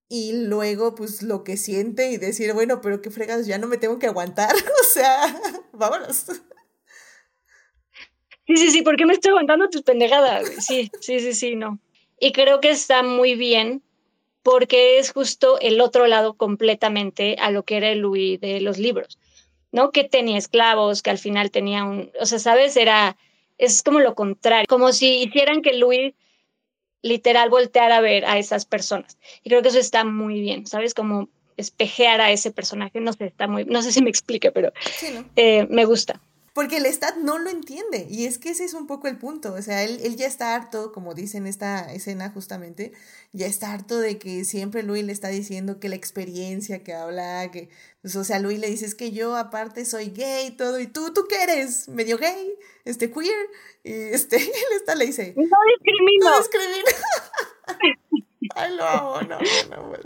Y 0.08 0.34
luego, 0.44 0.94
pues 0.94 1.22
lo 1.22 1.44
que 1.44 1.56
siente 1.56 2.10
y 2.10 2.18
decir, 2.18 2.52
bueno, 2.52 2.82
pero 2.82 3.00
qué 3.00 3.10
fregas, 3.10 3.46
ya 3.46 3.56
no 3.58 3.66
me 3.66 3.78
tengo 3.78 3.98
que 3.98 4.06
aguantar. 4.06 4.54
o 4.82 4.84
sea, 4.92 5.40
vámonos. 5.72 6.26
Sí, 8.46 8.56
sí, 8.56 8.70
sí, 8.70 8.82
¿por 8.82 8.96
qué 8.96 9.06
me 9.06 9.12
estoy 9.12 9.30
aguantando 9.30 9.68
tus 9.70 9.82
pendejadas? 9.82 10.48
Sí, 10.66 10.90
sí, 11.00 11.20
sí, 11.20 11.32
sí, 11.32 11.54
no. 11.54 11.78
Y 12.18 12.32
creo 12.32 12.60
que 12.60 12.70
está 12.70 13.02
muy 13.02 13.34
bien 13.34 13.82
porque 14.42 14.98
es 14.98 15.12
justo 15.12 15.58
el 15.60 15.80
otro 15.80 16.06
lado 16.06 16.34
completamente 16.34 17.36
a 17.38 17.50
lo 17.50 17.64
que 17.64 17.76
era 17.76 17.90
el 17.90 18.00
Louis 18.00 18.40
de 18.40 18.60
los 18.60 18.78
libros, 18.78 19.18
¿no? 19.70 19.92
Que 19.92 20.04
tenía 20.04 20.38
esclavos, 20.38 21.02
que 21.02 21.10
al 21.10 21.18
final 21.18 21.50
tenía 21.50 21.84
un, 21.84 22.10
o 22.20 22.26
sea, 22.26 22.38
¿sabes? 22.38 22.76
Era 22.76 23.16
es 23.58 23.82
como 23.82 24.00
lo 24.00 24.14
contrario, 24.14 24.66
como 24.68 24.92
si 24.92 25.22
hicieran 25.22 25.62
que 25.62 25.74
Luis 25.74 26.14
literal 27.02 27.48
volteara 27.48 27.98
a 27.98 28.00
ver 28.00 28.24
a 28.24 28.38
esas 28.38 28.64
personas. 28.64 29.18
Y 29.44 29.50
creo 29.50 29.62
que 29.62 29.68
eso 29.68 29.78
está 29.78 30.04
muy 30.04 30.40
bien, 30.40 30.66
¿sabes? 30.66 30.94
Como 30.94 31.28
espejear 31.56 32.20
a 32.20 32.32
ese 32.32 32.50
personaje, 32.50 33.00
no 33.00 33.12
sé, 33.12 33.26
está 33.26 33.46
muy, 33.46 33.64
no 33.64 33.82
sé 33.82 33.92
si 33.92 34.02
me 34.02 34.10
explique, 34.10 34.50
pero 34.50 34.72
eh, 35.36 35.66
me 35.70 35.84
gusta. 35.84 36.20
Porque 36.52 36.76
el 36.76 36.86
Stat 36.86 37.16
no 37.16 37.38
lo 37.38 37.48
entiende. 37.48 38.06
Y 38.10 38.26
es 38.26 38.38
que 38.38 38.50
ese 38.50 38.64
es 38.64 38.74
un 38.74 38.86
poco 38.86 39.08
el 39.08 39.16
punto. 39.16 39.54
O 39.54 39.62
sea, 39.62 39.82
él, 39.84 40.00
él 40.02 40.16
ya 40.16 40.26
está 40.26 40.54
harto, 40.54 40.92
como 40.92 41.14
dice 41.14 41.38
en 41.38 41.46
esta 41.46 41.92
escena 41.92 42.30
justamente, 42.30 42.92
ya 43.32 43.46
está 43.46 43.72
harto 43.72 43.98
de 43.98 44.18
que 44.18 44.44
siempre 44.44 44.82
Luis 44.82 45.02
le 45.04 45.12
está 45.12 45.28
diciendo 45.28 45.80
que 45.80 45.88
la 45.88 45.96
experiencia 45.96 46.84
que 46.84 46.92
habla, 46.92 47.50
que, 47.50 47.70
pues, 48.02 48.16
o 48.16 48.24
sea, 48.24 48.38
Luis 48.38 48.58
le 48.58 48.68
dice, 48.68 48.84
es 48.84 48.94
que 48.94 49.12
yo 49.12 49.36
aparte 49.36 49.86
soy 49.86 50.10
gay 50.10 50.48
y 50.48 50.50
todo, 50.50 50.78
y 50.78 50.86
tú, 50.86 51.14
¿tú 51.14 51.26
qué 51.28 51.42
eres? 51.42 51.88
Medio 51.88 52.18
gay, 52.18 52.54
este, 52.84 53.10
queer. 53.10 53.46
Y 53.82 53.92
este, 53.92 54.36
él 54.36 54.76
está, 54.76 54.94
le 54.94 55.06
dice, 55.06 55.34
no 55.36 55.56
discrimino. 55.78 56.30
No 56.30 56.38
discrimino. 56.38 56.84
Ay, 58.54 58.76
lo 58.76 58.84
amo, 58.84 59.22
no, 59.22 59.38
no, 59.70 59.76
no, 59.76 59.96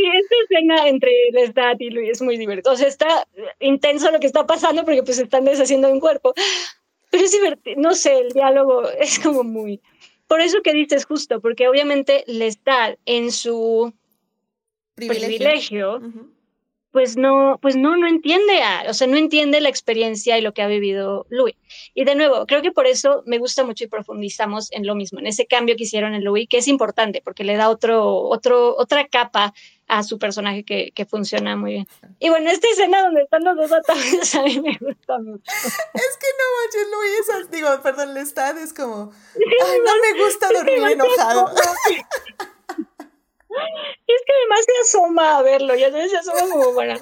Sí, 0.00 0.06
esta 0.06 0.34
escena 0.48 0.88
entre 0.88 1.10
Lestat 1.32 1.80
y 1.80 1.90
Luis 1.90 2.10
es 2.10 2.22
muy 2.22 2.38
divertida. 2.38 2.72
O 2.72 2.76
sea, 2.76 2.88
está 2.88 3.26
intenso 3.58 4.10
lo 4.10 4.18
que 4.18 4.26
está 4.26 4.46
pasando 4.46 4.84
porque 4.84 5.02
pues 5.02 5.18
están 5.18 5.44
deshaciendo 5.44 5.90
un 5.90 6.00
cuerpo. 6.00 6.32
Pero 7.10 7.24
es 7.24 7.32
divertido, 7.32 7.80
no 7.80 7.94
sé, 7.94 8.18
el 8.18 8.32
diálogo 8.32 8.88
es 8.98 9.18
como 9.18 9.44
muy... 9.44 9.80
Por 10.26 10.40
eso 10.40 10.62
que 10.62 10.72
dices 10.72 11.04
justo, 11.04 11.40
porque 11.40 11.68
obviamente 11.68 12.24
Lestat 12.28 12.98
en 13.04 13.32
su 13.32 13.92
privilegio, 14.94 16.00
pues 16.92 17.16
no, 17.16 17.58
pues 17.62 17.76
no, 17.76 17.96
no 17.96 18.08
entiende, 18.08 18.60
o 18.88 18.94
sea, 18.94 19.06
no 19.06 19.16
entiende 19.16 19.60
la 19.60 19.68
experiencia 19.68 20.36
y 20.38 20.40
lo 20.40 20.52
que 20.52 20.62
ha 20.62 20.66
vivido 20.66 21.26
Louis. 21.30 21.56
Y 21.94 22.04
de 22.04 22.14
nuevo, 22.14 22.46
creo 22.46 22.62
que 22.62 22.72
por 22.72 22.86
eso 22.86 23.22
me 23.26 23.38
gusta 23.38 23.64
mucho 23.64 23.84
y 23.84 23.88
profundizamos 23.88 24.72
en 24.72 24.86
lo 24.86 24.94
mismo, 24.94 25.20
en 25.20 25.26
ese 25.26 25.46
cambio 25.46 25.76
que 25.76 25.84
hicieron 25.84 26.14
en 26.14 26.24
Louis, 26.24 26.48
que 26.48 26.58
es 26.58 26.68
importante 26.68 27.22
porque 27.24 27.44
le 27.44 27.56
da 27.56 27.68
otro, 27.68 28.22
otro, 28.22 28.74
otra 28.76 29.06
capa 29.06 29.54
a 29.86 30.02
su 30.02 30.18
personaje 30.18 30.64
que, 30.64 30.92
que 30.94 31.04
funciona 31.04 31.56
muy 31.56 31.72
bien. 31.72 31.88
Y 32.18 32.28
bueno, 32.28 32.50
esta 32.50 32.68
escena 32.68 33.02
donde 33.02 33.22
están 33.22 33.44
los 33.44 33.56
dos 33.56 33.72
atados 33.72 34.34
a 34.34 34.42
mí 34.42 34.60
me 34.60 34.76
gusta 34.80 35.18
mucho. 35.18 35.42
Es 35.46 36.18
que 36.18 36.26
no 36.38 36.50
Louis, 36.90 37.50
digo, 37.50 37.68
perdón, 37.82 38.14
le 38.14 38.20
está, 38.20 38.50
es 38.50 38.72
como, 38.72 39.12
ay, 39.34 39.78
no 39.84 39.92
me 40.00 40.24
gusta 40.24 40.48
dormir 40.52 40.92
enojado. 40.92 41.50
es 44.06 44.22
que 44.26 44.32
además 44.38 44.64
se 44.64 44.72
asoma 44.82 45.38
a 45.38 45.42
verlo, 45.42 45.74
ya 45.74 45.90
sabes, 45.90 46.10
se 46.10 46.18
asoma 46.18 46.40
como 46.50 46.74
para. 46.74 46.96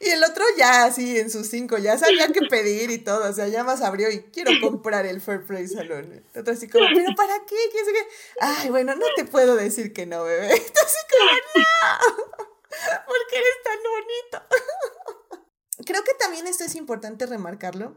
Y 0.00 0.08
el 0.08 0.24
otro 0.24 0.44
ya 0.56 0.84
así 0.84 1.18
en 1.18 1.30
sus 1.30 1.48
cinco, 1.48 1.78
ya 1.78 1.96
sabía 1.98 2.28
qué 2.28 2.40
pedir 2.48 2.90
y 2.90 2.98
todo, 2.98 3.28
o 3.28 3.32
sea, 3.32 3.48
ya 3.48 3.64
más 3.64 3.80
abrió 3.82 4.10
y 4.10 4.22
quiero 4.24 4.50
comprar 4.60 5.06
el 5.06 5.20
Fair 5.20 5.44
Play 5.44 5.68
Salón. 5.68 6.24
El 6.34 6.40
otro 6.40 6.52
así 6.52 6.68
como, 6.68 6.84
¿pero 6.94 7.14
para 7.16 7.34
qué? 7.46 7.56
¿Qué 7.70 7.80
es 7.80 7.88
que? 7.88 8.08
Ay, 8.40 8.70
bueno, 8.70 8.94
no 8.96 9.06
te 9.14 9.24
puedo 9.24 9.54
decir 9.56 9.92
que 9.92 10.06
no, 10.06 10.24
bebé. 10.24 10.50
Así 10.52 10.98
como, 11.10 11.30
no, 11.30 12.24
porque 13.06 13.36
eres 13.36 13.62
tan 13.62 13.78
bonito. 13.82 15.46
Creo 15.86 16.02
que 16.02 16.14
también 16.14 16.46
esto 16.46 16.64
es 16.64 16.74
importante 16.74 17.26
remarcarlo, 17.26 17.96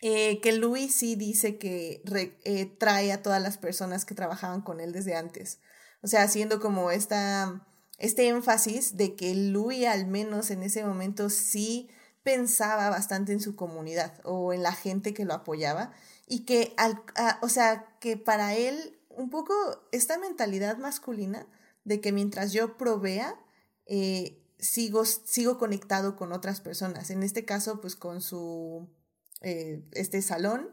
eh, 0.00 0.40
que 0.40 0.52
Louis 0.52 0.94
sí 0.94 1.16
dice 1.16 1.58
que 1.58 2.02
eh, 2.44 2.66
trae 2.78 3.12
a 3.12 3.22
todas 3.22 3.42
las 3.42 3.58
personas 3.58 4.04
que 4.04 4.14
trabajaban 4.14 4.60
con 4.60 4.80
él 4.80 4.92
desde 4.92 5.16
antes. 5.16 5.58
O 6.02 6.06
sea, 6.06 6.22
haciendo 6.22 6.60
como 6.60 6.90
esta, 6.90 7.66
este 7.98 8.28
énfasis 8.28 8.96
de 8.96 9.16
que 9.16 9.34
Louis 9.34 9.86
al 9.86 10.06
menos 10.06 10.50
en 10.50 10.62
ese 10.62 10.84
momento 10.84 11.30
sí 11.30 11.88
pensaba 12.22 12.90
bastante 12.90 13.32
en 13.32 13.40
su 13.40 13.56
comunidad 13.56 14.20
o 14.24 14.52
en 14.52 14.62
la 14.62 14.72
gente 14.72 15.14
que 15.14 15.24
lo 15.24 15.32
apoyaba 15.32 15.92
y 16.26 16.44
que, 16.44 16.74
al, 16.76 17.02
o 17.40 17.48
sea, 17.48 17.86
que 18.00 18.16
para 18.16 18.54
él 18.54 18.98
un 19.16 19.30
poco 19.30 19.54
esta 19.92 20.18
mentalidad 20.18 20.76
masculina 20.76 21.46
de 21.84 22.00
que 22.00 22.12
mientras 22.12 22.52
yo 22.52 22.76
provea, 22.76 23.38
eh, 23.86 24.42
sigo, 24.58 25.04
sigo 25.04 25.56
conectado 25.58 26.16
con 26.16 26.32
otras 26.32 26.60
personas. 26.60 27.10
En 27.10 27.22
este 27.22 27.44
caso, 27.44 27.80
pues 27.80 27.96
con 27.96 28.20
su 28.20 28.88
eh, 29.46 29.82
este 29.92 30.22
salón 30.22 30.70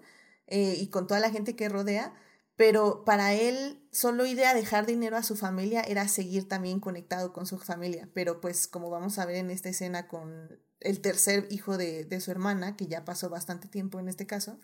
eh, 0.48 0.75
y 0.80 0.88
con 0.88 1.06
toda 1.06 1.20
la 1.20 1.30
gente 1.30 1.56
que 1.56 1.70
rodea, 1.70 2.13
pero 2.56 3.03
para 3.06 3.34
él 3.34 3.88
solo 3.92 4.25
ir 4.25 4.44
a 4.46 4.53
dejar 4.53 4.86
dinero 4.86 5.18
a 5.18 5.24
su 5.24 5.36
familia 5.36 5.82
era 5.82 6.08
seguir 6.08 6.48
también 6.48 6.80
conectado 6.80 7.34
con 7.34 7.46
su 7.46 7.60
familia, 7.60 8.10
pero 8.13 8.42
pues 8.42 8.68
como 8.68 8.89
vamos 8.89 9.20
a 9.20 9.25
ver 9.25 9.38
en 9.38 9.51
esta 9.51 9.70
escena 9.70 10.08
con 10.08 10.60
el 10.80 11.01
tercer 11.01 11.48
hijo 11.50 11.77
de, 11.77 12.03
de 12.06 12.20
su 12.20 12.32
hermana, 12.32 12.75
que 12.75 12.88
ya 12.88 13.06
pasó 13.06 13.30
bastante 13.30 13.68
tiempo 13.68 14.00
en 14.00 14.10
este 14.10 14.25
caso, 14.25 14.60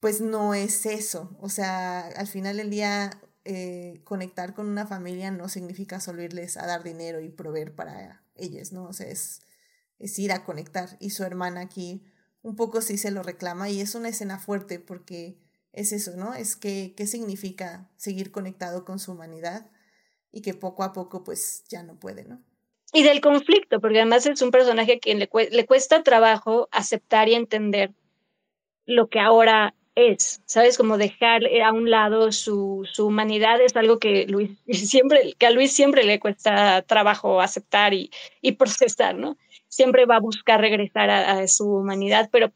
pues 0.00 0.20
no 0.20 0.54
es 0.54 0.84
eso, 0.84 1.36
o 1.40 1.48
sea, 1.48 2.00
al 2.00 2.26
final 2.26 2.58
del 2.58 2.70
día 2.70 3.10
eh, 3.46 4.00
conectar 4.04 4.54
con 4.54 4.68
una 4.68 4.86
familia 4.86 5.30
no 5.30 5.50
significa 5.50 6.00
solo 6.00 6.22
irles 6.22 6.56
a 6.56 6.66
dar 6.66 6.82
dinero 6.82 7.20
y 7.20 7.28
proveer 7.28 7.74
para 7.74 8.22
ellas, 8.36 8.72
¿no? 8.72 8.84
O 8.84 8.92
sea, 8.94 9.06
es, 9.08 9.42
es 9.98 10.18
ir 10.18 10.32
a 10.32 10.44
conectar. 10.44 10.96
Y 10.98 11.10
su 11.10 11.24
hermana 11.24 11.60
aquí 11.60 12.04
un 12.44 12.56
poco 12.56 12.82
sí 12.82 12.98
se 12.98 13.10
lo 13.10 13.22
reclama 13.22 13.70
y 13.70 13.80
es 13.80 13.94
una 13.94 14.10
escena 14.10 14.38
fuerte 14.38 14.78
porque 14.78 15.38
es 15.72 15.92
eso, 15.92 16.14
¿no? 16.14 16.34
Es 16.34 16.56
que 16.56 16.94
qué 16.94 17.06
significa 17.06 17.90
seguir 17.96 18.30
conectado 18.30 18.84
con 18.84 18.98
su 18.98 19.12
humanidad 19.12 19.70
y 20.30 20.42
que 20.42 20.52
poco 20.52 20.84
a 20.84 20.92
poco 20.92 21.24
pues 21.24 21.64
ya 21.68 21.82
no 21.82 21.98
puede, 21.98 22.24
¿no? 22.24 22.44
Y 22.92 23.02
del 23.02 23.22
conflicto, 23.22 23.80
porque 23.80 23.98
además 23.98 24.26
es 24.26 24.42
un 24.42 24.50
personaje 24.50 25.00
que 25.00 25.14
le, 25.14 25.28
le 25.50 25.66
cuesta 25.66 26.02
trabajo 26.02 26.68
aceptar 26.70 27.28
y 27.28 27.34
entender 27.34 27.92
lo 28.84 29.08
que 29.08 29.20
ahora 29.20 29.74
es, 29.94 30.42
¿sabes? 30.46 30.76
Como 30.76 30.98
dejar 30.98 31.42
a 31.64 31.72
un 31.72 31.90
lado 31.90 32.32
su, 32.32 32.88
su, 32.90 33.06
humanidad 33.06 33.60
es 33.60 33.76
algo 33.76 33.98
que, 33.98 34.26
Luis, 34.26 34.50
siempre, 34.68 35.34
que 35.38 35.46
a 35.46 35.50
Luis 35.50 35.72
siempre 35.72 36.04
le 36.04 36.20
cuesta 36.20 36.82
trabajo 36.82 37.40
aceptar 37.40 37.94
y, 37.94 38.10
y 38.40 38.52
procesar, 38.52 39.14
¿no? 39.14 39.36
Siempre 39.68 40.06
va 40.06 40.16
a 40.16 40.20
buscar 40.20 40.60
regresar 40.60 41.10
a, 41.10 41.46
su 41.48 41.68
humanidad, 41.68 42.28
pero 42.30 42.52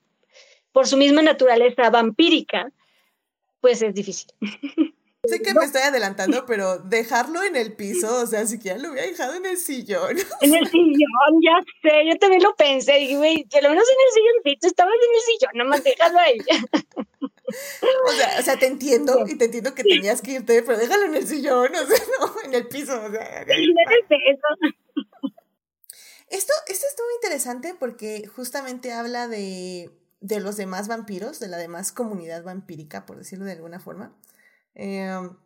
por 0.73 0.87
su 0.87 0.97
misma 0.97 1.23
naturaleza 1.23 1.91
vampírica, 1.91 2.71
pues 3.61 3.83
es 3.83 3.95
difícil. 3.95 4.33
Sé 5.29 5.43
que 5.43 5.55
me 5.55 5.65
estoy 5.65 5.83
adelantando, 5.83 6.47
pero 6.47 6.79
dejarlo 6.79 7.43
en 7.43 7.57
el 7.57 7.75
piso, 7.75 8.23
o 8.23 8.27
sea, 8.27 8.47
siquiera 8.47 8.79
lo 8.79 8.91
hubiera 8.93 9.07
dejado 9.07 9.35
en 9.35 9.47
el 9.47 9.57
sillón. 9.57 10.17
En 10.41 10.55
el 10.55 10.67
sillón, 10.69 11.41
ya 11.43 11.59
sé, 11.83 12.07
yo 12.09 12.19
también 12.19 12.43
lo 12.43 12.55
pensé, 12.55 12.95
dije, 12.95 13.17
güey, 13.17 13.45
que 13.45 13.61
lo 13.61 13.71
menos 13.71 13.85
en 13.89 13.97
el 14.07 14.13
silloncito, 14.15 14.67
estabas 14.67 14.95
en 14.95 15.15
el 15.15 15.23
sillón, 15.23 15.53
nomás 15.55 15.85
déjalo 15.85 16.19
ahí. 16.19 16.39
O 18.07 18.13
sea, 18.13 18.39
o 18.39 18.43
sea, 18.43 18.59
te 18.59 18.67
entiendo 18.67 19.25
y 19.27 19.37
te 19.37 19.47
entiendo 19.47 19.75
que 19.75 19.83
tenías 19.83 20.21
que 20.21 20.33
irte, 20.33 20.63
pero 20.63 20.79
déjalo 20.79 21.07
en 21.07 21.15
el 21.15 21.27
sillón, 21.27 21.75
o 21.75 21.87
sea, 21.87 21.97
no, 22.21 22.43
en 22.45 22.55
el 22.55 22.69
piso, 22.69 23.01
o 23.03 23.11
sea. 23.11 23.43
Esto, 26.31 26.53
esto 26.67 26.87
es 26.87 26.97
muy 26.99 27.15
interesante 27.23 27.75
porque 27.79 28.27
justamente 28.27 28.93
habla 28.93 29.29
de, 29.29 29.91
de 30.21 30.41
los 30.41 30.57
demás 30.57 30.89
vampiros, 30.89 31.41
de 31.41 31.49
la 31.49 31.57
demás 31.57 31.93
comunidad 31.93 32.43
vampírica, 32.43 33.07
por 33.07 33.17
decirlo 33.17 33.47
de 33.47 33.53
alguna 33.53 33.81
forma. 33.81 34.15
Em, 34.79 35.37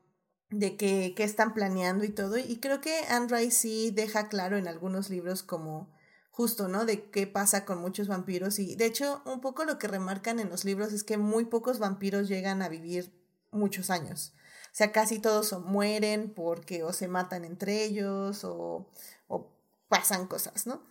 de 0.51 0.77
qué 0.77 1.15
están 1.19 1.55
planeando 1.55 2.05
y 2.05 2.11
todo. 2.11 2.37
Y 2.39 2.61
creo 2.61 2.81
que 2.83 3.01
Rice 3.29 3.51
sí 3.51 3.91
deja 3.91 4.29
claro 4.29 4.59
en 4.59 4.69
algunos 4.69 5.09
libros 5.11 5.43
como 5.43 5.91
justo, 6.31 6.69
¿no? 6.69 6.85
De 6.85 7.11
qué 7.11 7.27
pasa 7.27 7.65
con 7.65 7.81
muchos 7.81 8.09
vampiros. 8.09 8.59
Y 8.59 8.77
de 8.77 8.85
hecho, 8.87 9.23
un 9.25 9.41
poco 9.41 9.65
lo 9.65 9.79
que 9.79 9.89
remarcan 9.89 10.39
en 10.39 10.51
los 10.51 10.65
libros 10.67 10.93
es 10.93 11.03
que 11.05 11.17
muy 11.17 11.47
pocos 11.47 11.79
vampiros 11.79 12.29
llegan 12.29 12.61
a 12.61 12.69
vivir 12.69 13.11
muchos 13.51 13.89
años. 13.91 14.35
O 14.67 14.75
sea, 14.75 14.93
casi 14.93 15.19
todos 15.19 15.59
mueren 15.61 16.33
porque 16.35 16.83
o 16.85 16.93
se 16.93 17.09
matan 17.09 17.45
entre 17.47 17.85
ellos 17.85 18.45
o, 18.45 18.91
o 19.29 19.51
pasan 19.89 20.27
cosas, 20.27 20.67
¿no? 20.67 20.83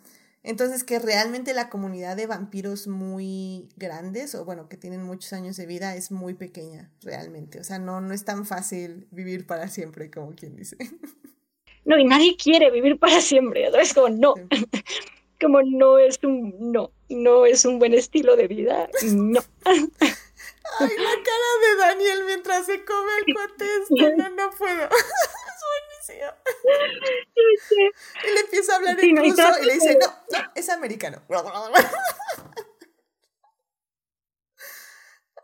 Entonces, 0.44 0.84
que 0.84 0.98
realmente 0.98 1.54
la 1.54 1.70
comunidad 1.70 2.16
de 2.16 2.26
vampiros 2.26 2.88
muy 2.88 3.70
grandes, 3.76 4.34
o 4.34 4.44
bueno, 4.44 4.68
que 4.68 4.78
tienen 4.78 5.04
muchos 5.04 5.34
años 5.34 5.56
de 5.56 5.68
vida, 5.68 5.96
es 5.96 6.12
muy 6.12 6.34
pequeña, 6.34 6.90
realmente. 7.04 7.60
O 7.60 7.64
sea, 7.64 7.78
no, 7.78 8.02
no 8.02 8.14
es 8.14 8.26
tan 8.26 8.46
fácil 8.46 9.08
vivir 9.12 9.46
para 9.46 9.68
siempre, 9.68 10.10
como 10.10 10.34
quien 10.34 10.56
dice. 10.56 10.78
No, 11.84 11.98
y 11.98 12.06
nadie 12.06 12.38
quiere 12.38 12.70
vivir 12.70 13.00
para 13.00 13.20
siempre. 13.22 13.68
Es 13.82 13.96
como, 13.96 14.10
no 14.10 14.36
como 15.42 15.64
no 15.64 15.98
es 15.98 16.20
un, 16.24 16.72
no, 16.72 16.92
no 17.10 17.46
es 17.48 17.66
un 17.66 17.80
buen 17.80 17.96
estilo 17.96 18.36
de 18.36 18.48
vida, 18.48 18.88
no. 19.12 19.40
Ay, 19.66 20.90
la 20.98 21.12
cara 21.24 21.50
de 21.60 21.76
Daniel 21.80 22.24
mientras 22.26 22.66
se 22.66 22.86
come 22.86 23.12
el 23.26 23.34
cuate 23.34 23.66
este, 23.82 24.16
no, 24.16 24.30
no 24.30 24.52
puedo. 24.52 24.90
Es. 26.02 26.36
Y 28.24 28.32
le 28.34 28.40
empieza 28.42 28.74
a 28.74 28.76
hablar 28.78 29.00
en 29.00 29.18
ruso 29.18 29.44
y 29.62 29.66
le 29.66 29.74
dice, 29.74 29.98
no, 30.00 30.08
no, 30.08 30.52
es 30.56 30.70
americano. 30.70 31.22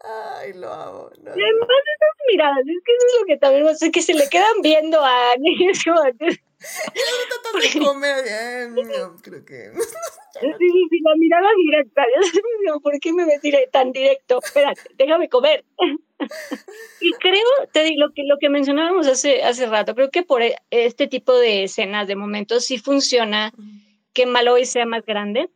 Ay, 0.04 0.54
lo 0.54 0.72
amo. 0.72 1.10
Y 1.14 1.20
además 1.20 1.36
esas 1.36 2.16
miradas, 2.28 2.60
es 2.60 2.84
que 2.86 2.94
eso 2.94 3.08
es 3.08 3.14
lo 3.20 3.26
que 3.26 3.38
también, 3.38 3.68
o 3.68 3.92
que 3.92 4.02
se 4.02 4.14
le 4.14 4.30
quedan 4.30 4.62
viendo 4.62 5.04
a 5.04 5.36
Daniel. 5.36 5.74
Y 7.64 7.80
de 7.80 7.86
comer, 7.86 8.70
no, 8.72 9.16
creo 9.18 9.46
que. 9.46 9.72
Sí, 10.40 10.46
sí, 10.60 10.88
sí, 10.92 11.00
la 11.02 11.16
mirada 11.16 11.48
directa. 11.58 12.04
¿Por 12.84 13.00
qué 13.00 13.12
me 13.12 13.26
ves 13.26 13.42
tan 13.72 13.92
directo? 13.92 14.40
Espérate, 14.44 14.82
déjame 14.96 15.30
comer. 15.30 15.66
Y 17.02 17.12
creo, 17.14 17.42
te 17.72 17.84
digo, 17.84 18.06
lo 18.06 18.14
que, 18.14 18.22
lo 18.24 18.38
que 18.38 18.50
mencionábamos 18.50 19.08
hace, 19.08 19.42
hace 19.42 19.66
rato, 19.66 19.96
creo 19.96 20.12
que 20.12 20.22
por 20.22 20.44
este 20.70 21.08
tipo 21.08 21.34
de 21.34 21.64
escenas, 21.64 22.08
de 22.08 22.16
momentos, 22.16 22.66
sí 22.66 22.78
funciona 22.78 23.52
que 24.14 24.28
Maloy 24.28 24.66
sea 24.66 24.86
más 24.86 25.04
grande. 25.04 25.50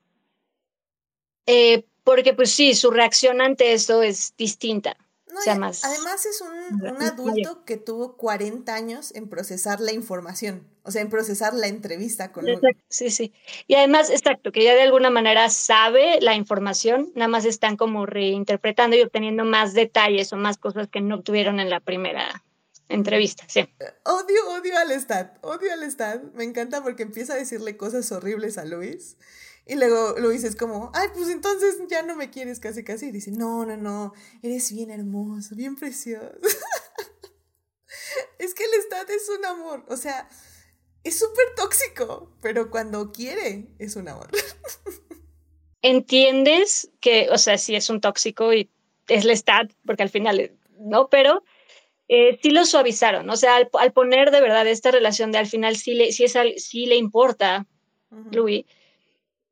Eh, 1.46 1.84
porque, 2.04 2.34
pues 2.34 2.50
sí, 2.50 2.74
su 2.74 2.90
reacción 2.90 3.40
ante 3.40 3.74
eso 3.74 4.02
es 4.02 4.36
distinta. 4.36 4.98
Además 5.84 6.26
es 6.26 6.42
un, 6.42 6.84
un, 6.84 7.02
adulto 7.02 7.64
que 7.66 7.78
tuvo 7.78 8.18
40 8.18 8.74
años 8.74 9.14
en 9.16 9.30
procesar 9.30 9.80
la 9.80 9.92
información, 9.92 10.68
o 10.84 10.92
sea, 10.92 11.02
en 11.02 11.10
procesar 11.10 11.54
la 11.54 11.68
entrevista 11.68 12.32
con 12.32 12.48
exacto, 12.48 12.84
Sí, 12.90 13.10
sí. 13.10 13.34
Y 13.68 13.76
además, 13.76 14.10
exacto, 14.10 14.52
que 14.52 14.64
ya 14.64 14.74
de 14.76 14.82
alguna 14.82 15.10
manera 15.10 15.50
sabe 15.50 16.20
la 16.22 16.36
información, 16.36 17.12
nada 17.16 17.28
más 17.28 17.46
están 17.46 17.78
como 17.78 18.06
reinterpretando 18.06 18.96
y 18.96 19.02
obteniendo 19.02 19.46
más 19.46 19.74
detalles 19.74 20.32
o 20.34 20.38
más 20.38 20.58
cosas 20.58 20.88
que 20.88 21.02
no 21.02 21.16
obtuvieron 21.16 21.60
en 21.60 21.70
la 21.70 21.80
primera 21.80 22.44
entrevista, 22.90 23.46
sí. 23.48 23.62
Odio, 24.04 24.60
odio 24.60 24.78
al 24.78 24.92
Stat, 25.00 25.38
odio 25.42 25.72
al 25.72 25.90
Stat. 25.90 26.22
Me 26.34 26.44
encanta 26.44 26.84
porque 26.84 27.04
empieza 27.04 27.34
a 27.34 27.38
decirle 27.38 27.78
cosas 27.78 28.12
horribles 28.12 28.58
a 28.58 28.66
Luis 28.66 29.18
y 29.66 29.76
luego 29.76 30.16
Luis 30.18 30.44
es 30.44 30.56
como, 30.56 30.92
ay, 30.94 31.10
pues 31.14 31.30
entonces 31.30 31.78
ya 31.88 32.02
no 32.02 32.16
me 32.16 32.30
quieres 32.30 32.60
casi 32.60 32.84
casi. 32.84 33.08
Y 33.08 33.12
dice, 33.12 33.32
no, 33.32 33.66
no, 33.66 33.78
no, 33.78 34.14
eres 34.42 34.72
bien 34.72 34.90
hermoso, 34.90 35.56
bien 35.56 35.76
precioso. 35.76 36.32
es 38.40 38.54
que 38.54 38.64
el 38.64 38.82
Stat 38.82 39.10
es 39.10 39.30
un 39.30 39.46
amor, 39.46 39.86
o 39.88 39.98
sea, 39.98 40.28
es 41.04 41.18
súper 41.18 41.46
tóxico, 41.56 42.36
pero 42.42 42.70
cuando 42.72 43.12
quiere 43.12 43.68
es 43.80 43.96
un 43.96 44.08
amor. 44.08 44.30
Entiendes 45.84 46.92
que, 47.00 47.30
o 47.32 47.38
sea, 47.38 47.58
sí 47.58 47.76
es 47.76 47.90
un 47.90 48.02
tóxico 48.02 48.54
y 48.54 48.70
es 49.08 49.26
el 49.26 49.32
Stat, 49.38 49.72
porque 49.86 50.04
al 50.04 50.10
final, 50.10 50.52
¿no? 50.80 51.08
Pero 51.10 51.44
eh, 52.08 52.40
sí 52.42 52.50
lo 52.50 52.66
suavizaron, 52.66 53.30
o 53.30 53.38
sea, 53.38 53.56
al, 53.56 53.94
poner 53.94 54.32
de 54.32 54.42
verdad 54.42 54.68
esta 54.68 54.92
relación 54.92 55.32
de 55.32 55.38
al 55.38 55.48
final 55.48 55.78
sí 55.78 55.94
le, 55.94 56.12
sí 56.12 56.24
es, 56.24 56.36
sí 56.58 56.88
le 56.88 56.98
importa, 56.98 57.68
Luis 58.32 58.66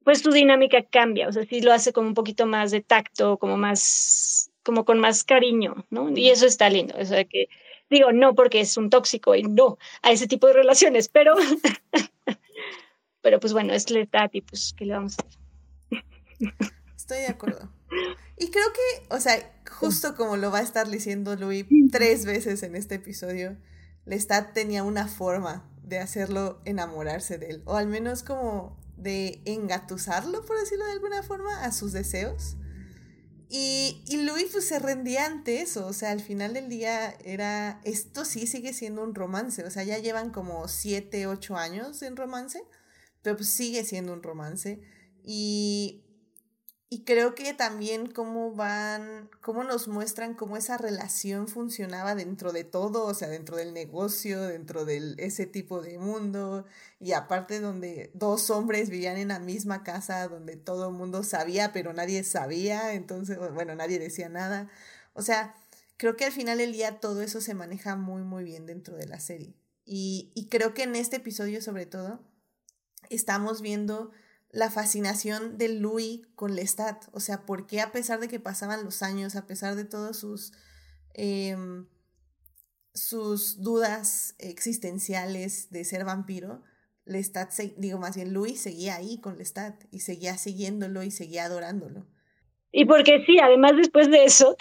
pues 0.04 0.22
tu 0.22 0.32
dinámica 0.32 0.84
cambia, 0.84 1.28
o 1.28 1.32
sea, 1.32 1.46
sí 1.46 1.62
lo 1.62 1.74
hace 1.74 1.94
como 1.94 2.08
un 2.08 2.14
poquito 2.14 2.46
más 2.46 2.72
de 2.72 2.82
tacto, 2.82 3.38
como 3.38 3.58
más, 3.58 4.52
como 4.64 4.86
con 4.86 5.00
más 5.00 5.24
cariño, 5.24 5.86
¿no? 5.90 6.10
Y 6.16 6.30
eso 6.30 6.46
está 6.46 6.70
lindo, 6.70 6.96
o 6.98 7.06
sea, 7.06 7.26
que 7.26 7.48
digo, 7.90 8.12
no 8.12 8.36
porque 8.36 8.62
es 8.62 8.78
un 8.78 8.90
tóxico 8.90 9.36
y 9.36 9.44
no 9.44 9.78
a 10.02 10.12
ese 10.12 10.28
tipo 10.28 10.48
de 10.48 10.54
relaciones, 10.54 11.10
pero, 11.10 11.36
pero 13.22 13.40
pues 13.40 13.54
bueno, 13.54 13.74
es 13.74 13.90
letal 13.90 14.30
y 14.34 14.42
pues, 14.42 14.74
¿qué 14.78 14.86
le 14.86 14.94
vamos 14.94 15.18
a 15.20 15.24
hacer? 15.28 15.40
Estoy 16.96 17.18
de 17.20 17.28
acuerdo. 17.28 17.70
Y 18.38 18.52
creo 18.52 18.68
que, 18.74 19.16
o 19.16 19.20
sea, 19.20 19.62
justo 19.70 20.16
como 20.16 20.38
lo 20.38 20.52
va 20.52 20.60
a 20.60 20.64
estar 20.64 20.88
diciendo 20.90 21.36
Luis 21.36 21.66
tres 21.92 22.26
veces 22.26 22.64
en 22.64 22.76
este 22.76 22.96
episodio, 22.96 23.58
Lestat 24.06 24.54
tenía 24.54 24.84
una 24.84 25.08
forma 25.08 25.70
de 25.84 26.00
hacerlo 26.00 26.62
enamorarse 26.66 27.38
de 27.38 27.48
él, 27.48 27.62
o 27.66 27.76
al 27.76 27.88
menos 27.88 28.24
como 28.24 28.78
de 29.02 29.42
engatusarlo, 29.46 30.46
por 30.46 30.60
decirlo 30.60 30.86
de 30.86 30.92
alguna 30.92 31.24
forma, 31.24 31.64
a 31.64 31.72
sus 31.72 31.92
deseos. 31.92 32.56
Y, 33.50 34.04
y 34.08 34.18
Louis 34.18 34.48
pues, 34.52 34.68
se 34.68 34.78
rendía 34.78 35.26
ante 35.26 35.62
eso, 35.62 35.88
o 35.88 35.94
sea, 35.94 36.12
al 36.12 36.22
final 36.22 36.54
del 36.54 36.70
día 36.70 37.16
era, 37.24 37.82
esto 37.84 38.24
sí 38.24 38.46
sigue 38.46 38.74
siendo 38.74 39.04
un 39.04 39.16
romance, 39.16 39.64
o 39.64 39.72
sea, 39.72 39.84
ya 39.84 39.98
llevan 39.98 40.30
como 40.30 40.68
7, 40.68 41.26
8 41.26 41.58
años 41.58 42.04
en 42.04 42.16
romance, 42.16 42.64
pero 43.24 43.38
pues 43.38 43.50
sigue 43.50 43.84
siendo 43.84 44.14
un 44.14 44.22
romance. 44.22 44.82
Y 45.24 46.04
y 46.91 47.04
creo 47.04 47.36
que 47.36 47.54
también 47.54 48.08
cómo 48.08 48.52
van, 48.56 49.30
cómo 49.41 49.63
nos 49.63 49.88
muestran 49.88 50.34
cómo 50.34 50.58
esa 50.58 50.75
relación 50.75 51.47
funcionaba 51.47 52.15
dentro 52.15 52.52
de 52.52 52.63
todo, 52.63 53.06
o 53.06 53.13
sea, 53.13 53.28
dentro 53.30 53.58
del 53.58 53.73
negocio, 53.75 54.41
dentro 54.41 54.86
de 54.86 55.13
ese 55.19 55.45
tipo 55.45 55.84
de 55.84 55.99
mundo, 55.99 56.65
y 56.99 57.12
aparte 57.12 57.60
donde 57.60 58.10
dos 58.15 58.49
hombres 58.49 58.89
vivían 58.89 59.17
en 59.17 59.28
la 59.28 59.38
misma 59.39 59.84
casa, 59.84 60.28
donde 60.28 60.56
todo 60.56 60.89
el 60.89 60.95
mundo 60.95 61.21
sabía, 61.21 61.71
pero 61.73 61.93
nadie 61.93 62.23
sabía, 62.23 62.93
entonces, 62.93 63.38
bueno, 63.54 63.75
nadie 63.75 63.99
decía 63.99 64.28
nada. 64.28 64.67
O 65.13 65.21
sea, 65.21 65.56
creo 65.97 66.17
que 66.17 66.25
al 66.25 66.32
final 66.32 66.58
del 66.58 66.71
día 66.73 66.99
todo 66.99 67.21
eso 67.21 67.39
se 67.39 67.54
maneja 67.54 67.95
muy, 67.97 68.23
muy 68.23 68.43
bien 68.43 68.65
dentro 68.65 68.97
de 68.97 69.06
la 69.08 69.19
serie. 69.19 69.54
Y, 69.86 70.32
y 70.34 70.47
creo 70.49 70.73
que 70.73 70.84
en 70.84 70.95
este 70.95 71.17
episodio, 71.17 71.62
sobre 71.62 71.86
todo, 71.86 72.19
estamos 73.12 73.62
viendo 73.62 74.12
la 74.52 74.72
fascinación 74.72 75.58
de 75.58 75.70
Louis 75.70 76.22
con 76.36 76.56
Lestat. 76.56 77.06
O 77.12 77.20
sea, 77.20 77.46
por 77.46 77.68
qué 77.68 77.82
a 77.82 77.92
pesar 77.92 78.20
de 78.20 78.28
que 78.28 78.40
pasaban 78.40 78.84
los 78.84 79.04
años, 79.04 79.36
a 79.36 79.46
pesar 79.46 79.76
de 79.76 79.86
todos 79.86 80.18
sus, 80.18 80.52
em, 81.14 81.88
sus 82.94 83.62
dudas 83.62 84.36
existenciales 84.40 85.70
de 85.70 85.86
ser 85.86 86.06
vampiro, 86.06 86.64
Lestat, 87.06 87.52
digo 87.78 87.98
más 87.98 88.16
bien 88.16 88.34
Louis 88.34 88.62
seguía 88.62 88.96
ahí 88.96 89.20
con 89.20 89.38
Lestat 89.38 89.86
y 89.92 90.02
seguía 90.02 90.38
siguiéndolo 90.38 91.02
y 91.04 91.12
seguía 91.12 91.46
adorándolo. 91.46 92.08
Y 92.72 92.86
porque 92.86 93.24
sí, 93.26 93.40
además 93.40 93.74
después 93.78 94.12
de 94.12 94.26
eso, 94.26 94.56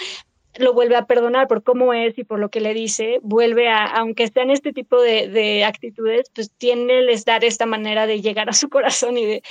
lo 0.58 0.72
vuelve 0.72 0.96
a 0.96 1.06
perdonar 1.06 1.48
por 1.48 1.62
cómo 1.62 1.94
es 1.94 2.18
y 2.18 2.24
por 2.24 2.38
lo 2.38 2.50
que 2.50 2.60
le 2.60 2.74
dice, 2.74 3.18
vuelve 3.22 3.68
a, 3.68 3.86
aunque 3.86 4.30
en 4.34 4.50
este 4.50 4.72
tipo 4.72 5.00
de, 5.00 5.28
de 5.28 5.64
actitudes, 5.64 6.30
pues 6.34 6.50
tiene 6.50 7.02
les 7.02 7.24
dar 7.24 7.44
esta 7.44 7.66
manera 7.66 8.06
de 8.06 8.20
llegar 8.20 8.48
a 8.48 8.52
su 8.52 8.68
corazón 8.70 9.16
y 9.18 9.26
de, 9.26 9.42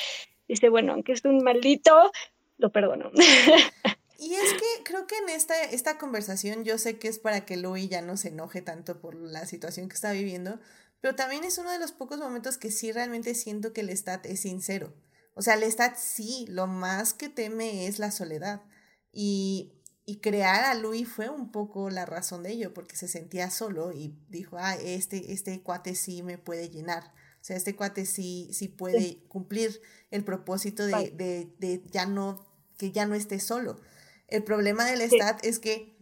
dice, 0.48 0.70
bueno, 0.70 0.93
aunque 0.93 1.13
es 1.13 1.26
un 1.26 1.43
maldito, 1.43 2.12
lo 2.58 2.72
perdono. 2.72 3.12
Y 4.20 4.34
es 4.34 4.54
que 4.54 4.84
creo 4.84 5.06
que 5.06 5.15
en 5.17 5.30
esta, 5.30 5.62
esta 5.62 6.00
conversación 6.00 6.63
yo 6.63 6.80
sé 6.80 6.98
que 6.98 7.08
es 7.08 7.20
para 7.20 7.46
que 7.46 7.56
Louis 7.56 7.88
ya 7.88 8.02
no 8.02 8.17
se 8.17 8.30
enoje 8.30 8.63
tanto 8.63 9.00
por 9.00 9.13
la 9.13 9.46
situación 9.46 9.89
que 9.89 9.93
está 9.93 10.12
viviendo, 10.12 10.60
pero 11.02 11.15
también 11.15 11.43
es 11.43 11.60
uno 11.60 11.72
de 11.72 11.78
los 11.78 11.91
pocos 11.91 12.17
momentos 12.17 12.58
que 12.58 12.72
sí 12.72 12.91
realmente 12.91 13.36
siento 13.36 13.74
que 13.74 13.84
Lestat 13.84 14.26
es 14.26 14.41
sincero. 14.41 14.91
O 15.36 15.43
sea, 15.43 15.56
Lestat 15.56 15.98
sí, 15.98 16.48
lo 16.50 16.65
más 16.65 17.13
que 17.13 17.30
teme 17.30 17.86
es 17.86 18.00
la 18.00 18.10
soledad. 18.10 18.63
Y 19.12 19.76
y 20.10 20.22
crear 20.22 20.63
a 20.63 20.74
Louis 20.74 21.06
fue 21.06 21.30
un 21.30 21.52
poco 21.52 21.89
la 21.89 22.06
razón 22.06 22.41
de 22.41 22.52
ello, 22.52 22.74
porque 22.74 22.96
se 22.96 23.10
sentía 23.10 23.52
solo 23.52 23.91
y 23.91 24.17
dijo, 24.30 24.56
ah, 24.58 24.76
este, 24.76 25.34
este 25.34 25.62
cuate 25.62 25.96
sí 25.96 26.24
me 26.24 26.38
puede 26.38 26.70
llenar. 26.70 27.13
O 27.41 27.43
sea, 27.48 27.58
este 27.58 27.76
cuate 27.76 28.06
sí, 28.06 28.50
sí 28.54 28.70
puede 28.70 29.20
cumplir 29.28 29.82
el 30.10 30.24
propósito 30.24 30.86
de, 30.86 31.12
de, 31.12 31.54
de, 31.60 31.84
ya 31.91 32.06
no, 32.06 32.48
que 32.78 32.93
ya 32.93 33.06
no 33.06 33.15
esté 33.15 33.41
solo. 33.41 33.82
El 34.30 34.46
problema 34.46 34.86
del 34.86 35.02
Stat 35.02 35.43
es 35.43 35.60
que 35.60 35.98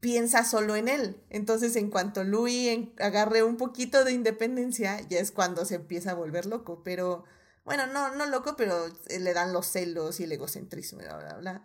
piensa 0.00 0.44
solo 0.44 0.74
en 0.74 0.88
él. 0.88 1.22
Entonces, 1.30 1.76
en 1.76 1.90
cuanto 1.90 2.24
Louis 2.24 2.88
agarre 2.98 3.44
un 3.44 3.56
poquito 3.56 4.04
de 4.04 4.12
independencia, 4.14 5.00
ya 5.08 5.20
es 5.20 5.30
cuando 5.30 5.64
se 5.64 5.76
empieza 5.76 6.10
a 6.10 6.14
volver 6.14 6.46
loco. 6.46 6.82
Pero, 6.82 7.24
bueno, 7.64 7.86
no, 7.86 8.16
no 8.16 8.26
loco, 8.26 8.56
pero 8.56 8.88
le 9.08 9.32
dan 9.32 9.52
los 9.52 9.68
celos 9.68 10.18
y 10.18 10.24
el 10.24 10.32
egocentrismo, 10.32 10.98
bla, 10.98 11.18
bla, 11.18 11.36
bla. 11.36 11.64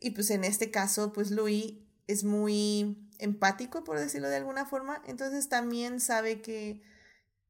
Y 0.00 0.10
pues 0.10 0.30
en 0.30 0.44
este 0.44 0.70
caso, 0.70 1.12
pues 1.12 1.30
Louis 1.30 1.74
es 2.06 2.24
muy 2.24 2.96
empático, 3.18 3.84
por 3.84 3.98
decirlo 3.98 4.28
de 4.28 4.36
alguna 4.36 4.64
forma, 4.64 5.02
entonces 5.06 5.48
también 5.48 6.00
sabe 6.00 6.40
que, 6.40 6.80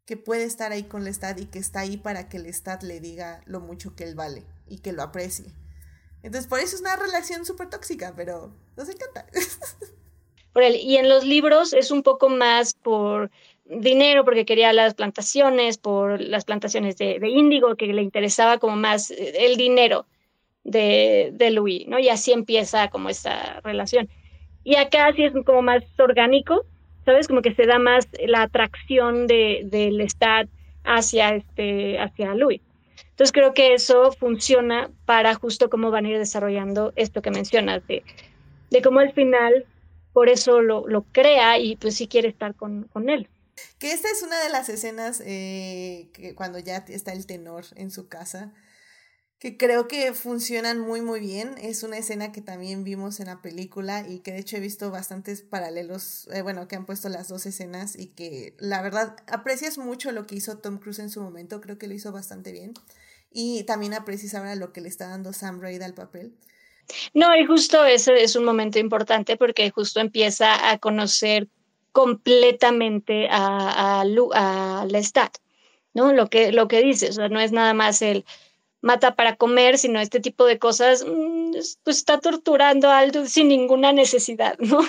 que 0.07 0.17
puede 0.17 0.45
estar 0.45 0.73
ahí 0.73 0.85
con 0.85 1.05
Lestat 1.05 1.39
y 1.41 1.47
que 1.47 1.59
está 1.59 1.81
ahí 1.81 1.97
para 1.97 2.29
que 2.29 2.39
Lestat 2.39 2.83
le 2.83 3.01
diga 3.01 3.43
lo 3.47 3.61
mucho 3.61 3.95
que 3.95 4.05
él 4.05 4.15
vale 4.15 4.45
y 4.67 4.79
que 4.79 4.93
lo 4.93 5.03
aprecie. 5.03 5.55
Entonces, 6.23 6.49
por 6.49 6.59
eso 6.59 6.75
es 6.75 6.81
una 6.81 6.97
relación 6.97 7.45
súper 7.45 7.71
tóxica, 7.71 8.13
pero 8.17 8.53
nos 8.77 8.89
encanta. 8.89 9.27
Por 10.53 10.63
él. 10.63 10.77
Y 10.77 10.97
en 10.97 11.09
los 11.09 11.25
libros 11.25 11.73
es 11.73 11.91
un 11.91 12.03
poco 12.03 12.29
más 12.29 12.75
por 12.75 13.31
dinero, 13.65 14.25
porque 14.25 14.45
quería 14.45 14.73
las 14.73 14.95
plantaciones, 14.95 15.79
por 15.79 16.21
las 16.21 16.45
plantaciones 16.45 16.97
de, 16.97 17.21
índigo, 17.29 17.77
que 17.77 17.87
le 17.87 18.03
interesaba 18.03 18.59
como 18.59 18.75
más 18.75 19.11
eh, 19.11 19.47
el 19.47 19.57
dinero 19.57 20.07
de, 20.71 21.31
de 21.33 21.51
Louis, 21.51 21.87
¿no? 21.89 21.99
Y 21.99 22.09
así 22.09 22.33
empieza 22.33 22.89
como 22.89 23.09
esta 23.09 23.61
relación. 23.61 24.09
Y 24.65 24.77
acá 24.77 25.13
sí 25.15 25.25
es 25.25 25.33
como 25.45 25.63
más 25.63 25.83
orgánico, 25.99 26.65
¿sabes? 27.05 27.27
Como 27.27 27.43
que 27.43 27.55
se 27.55 27.67
da 27.67 27.79
más 27.79 28.07
la 28.27 28.43
atracción 28.43 29.27
de, 29.27 29.63
del 29.65 30.01
Stat 30.09 30.49
hacia, 30.85 31.35
este, 31.35 31.99
hacia 31.99 32.35
Louis. 32.35 32.61
Entonces 33.11 33.33
creo 33.33 33.55
que 33.55 33.75
eso 33.75 34.13
funciona 34.13 34.91
para 35.05 35.35
justo 35.35 35.71
cómo 35.71 35.91
van 35.91 36.05
a 36.05 36.11
ir 36.11 36.19
desarrollando 36.19 36.93
esto 36.97 37.23
que 37.23 37.31
mencionas, 37.31 37.87
de, 37.87 38.05
de 38.71 38.83
cómo 38.83 39.01
al 39.01 39.13
final 39.13 39.67
por 40.13 40.29
eso 40.29 40.61
lo, 40.61 40.87
lo 40.87 41.03
crea 41.03 41.59
y 41.59 41.77
pues 41.77 41.97
sí 41.97 42.09
quiere 42.09 42.29
estar 42.29 42.55
con, 42.55 42.85
con 42.85 43.09
él. 43.09 43.29
Que 43.79 43.93
esta 43.93 44.09
es 44.11 44.23
una 44.23 44.43
de 44.43 44.51
las 44.51 44.69
escenas 44.69 45.23
eh, 45.25 46.09
que 46.13 46.35
cuando 46.35 46.59
ya 46.59 46.85
está 46.89 47.13
el 47.13 47.27
tenor 47.27 47.65
en 47.77 47.91
su 47.91 48.09
casa, 48.09 48.53
que 49.39 49.57
creo 49.57 49.87
que 49.87 50.13
funcionan 50.15 50.81
muy 50.81 51.01
muy 51.01 51.21
bien. 51.21 51.55
Es 51.61 51.83
una 51.83 51.99
escena 51.99 52.33
que 52.33 52.41
también 52.41 52.85
vimos 52.85 53.21
en 53.21 53.27
la 53.27 53.41
película 53.41 54.05
y 54.09 54.21
que 54.21 54.33
de 54.33 54.41
hecho 54.41 54.57
he 54.57 54.61
visto 54.61 54.91
bastantes 54.91 55.43
paralelos, 55.43 56.29
eh, 56.33 56.43
bueno, 56.43 56.67
que 56.67 56.77
han 56.77 56.87
puesto 56.87 57.09
las 57.09 57.29
dos 57.29 57.47
escenas 57.47 57.97
y 57.97 58.09
que 58.09 58.55
la 58.59 58.83
verdad 58.83 59.17
aprecias 59.29 59.79
mucho 59.79 60.11
lo 60.13 60.27
que 60.27 60.35
hizo 60.35 60.59
Tom 60.59 60.79
Cruise 60.79 60.99
en 60.99 61.11
su 61.11 61.21
momento, 61.21 61.61
creo 61.61 61.79
que 61.79 61.87
lo 61.87 61.95
hizo 61.95 62.11
bastante 62.13 62.53
bien. 62.53 62.75
Y 63.31 63.65
también 63.65 63.95
aprecias 63.95 64.35
ahora 64.35 64.55
lo 64.57 64.73
que 64.73 64.81
le 64.81 64.89
está 64.89 65.09
dando 65.09 65.33
Sam 65.33 65.61
Raid 65.61 65.83
al 65.83 65.95
papel. 65.95 66.35
No, 67.13 67.37
y 67.37 67.45
justo 67.45 67.85
ese 67.85 68.23
es 68.23 68.35
un 68.35 68.45
momento 68.45 68.79
importante 68.79 69.37
porque 69.37 69.71
justo 69.71 70.01
empieza 70.01 70.71
a 70.71 70.79
conocer 70.79 71.49
completamente 71.93 73.29
a, 73.31 74.01
a, 74.01 74.81
a 74.81 74.87
Lestat, 74.87 75.37
¿no? 75.95 76.13
Lo 76.13 76.31
que, 76.31 76.53
lo 76.53 76.67
que 76.67 76.83
dice, 76.83 77.11
o 77.11 77.13
sea, 77.13 77.29
no 77.29 77.41
es 77.41 77.53
nada 77.53 77.75
más 77.75 78.01
el 78.01 78.25
mata 78.81 79.15
para 79.15 79.37
comer, 79.37 79.79
sino 79.79 80.01
este 80.01 80.21
tipo 80.21 80.45
de 80.45 80.59
cosas, 80.59 81.05
mm, 81.05 81.53
pues 81.85 81.97
está 81.99 82.21
torturando 82.21 82.91
a 82.91 82.99
Aldo 82.99 83.27
sin 83.27 83.49
ninguna 83.49 83.93
necesidad, 83.93 84.59
¿no? 84.59 84.81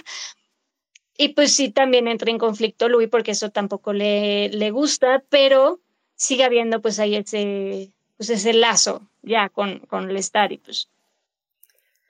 Y 1.18 1.30
pues 1.30 1.54
sí, 1.54 1.70
también 1.70 2.08
entra 2.08 2.32
en 2.32 2.38
conflicto 2.38 2.88
Louis 2.88 3.10
porque 3.10 3.32
eso 3.32 3.50
tampoco 3.50 3.92
le, 3.92 4.50
le 4.50 4.72
gusta, 4.72 5.24
pero 5.30 5.82
sigue 6.16 6.44
habiendo 6.44 6.82
pues 6.82 7.00
ahí 7.00 7.16
ese, 7.16 7.92
pues 8.18 8.30
ese 8.30 8.54
lazo 8.54 9.08
ya 9.22 9.50
con, 9.50 9.80
con 9.80 10.14
Lestat 10.14 10.52
y 10.52 10.58
pues... 10.58 10.90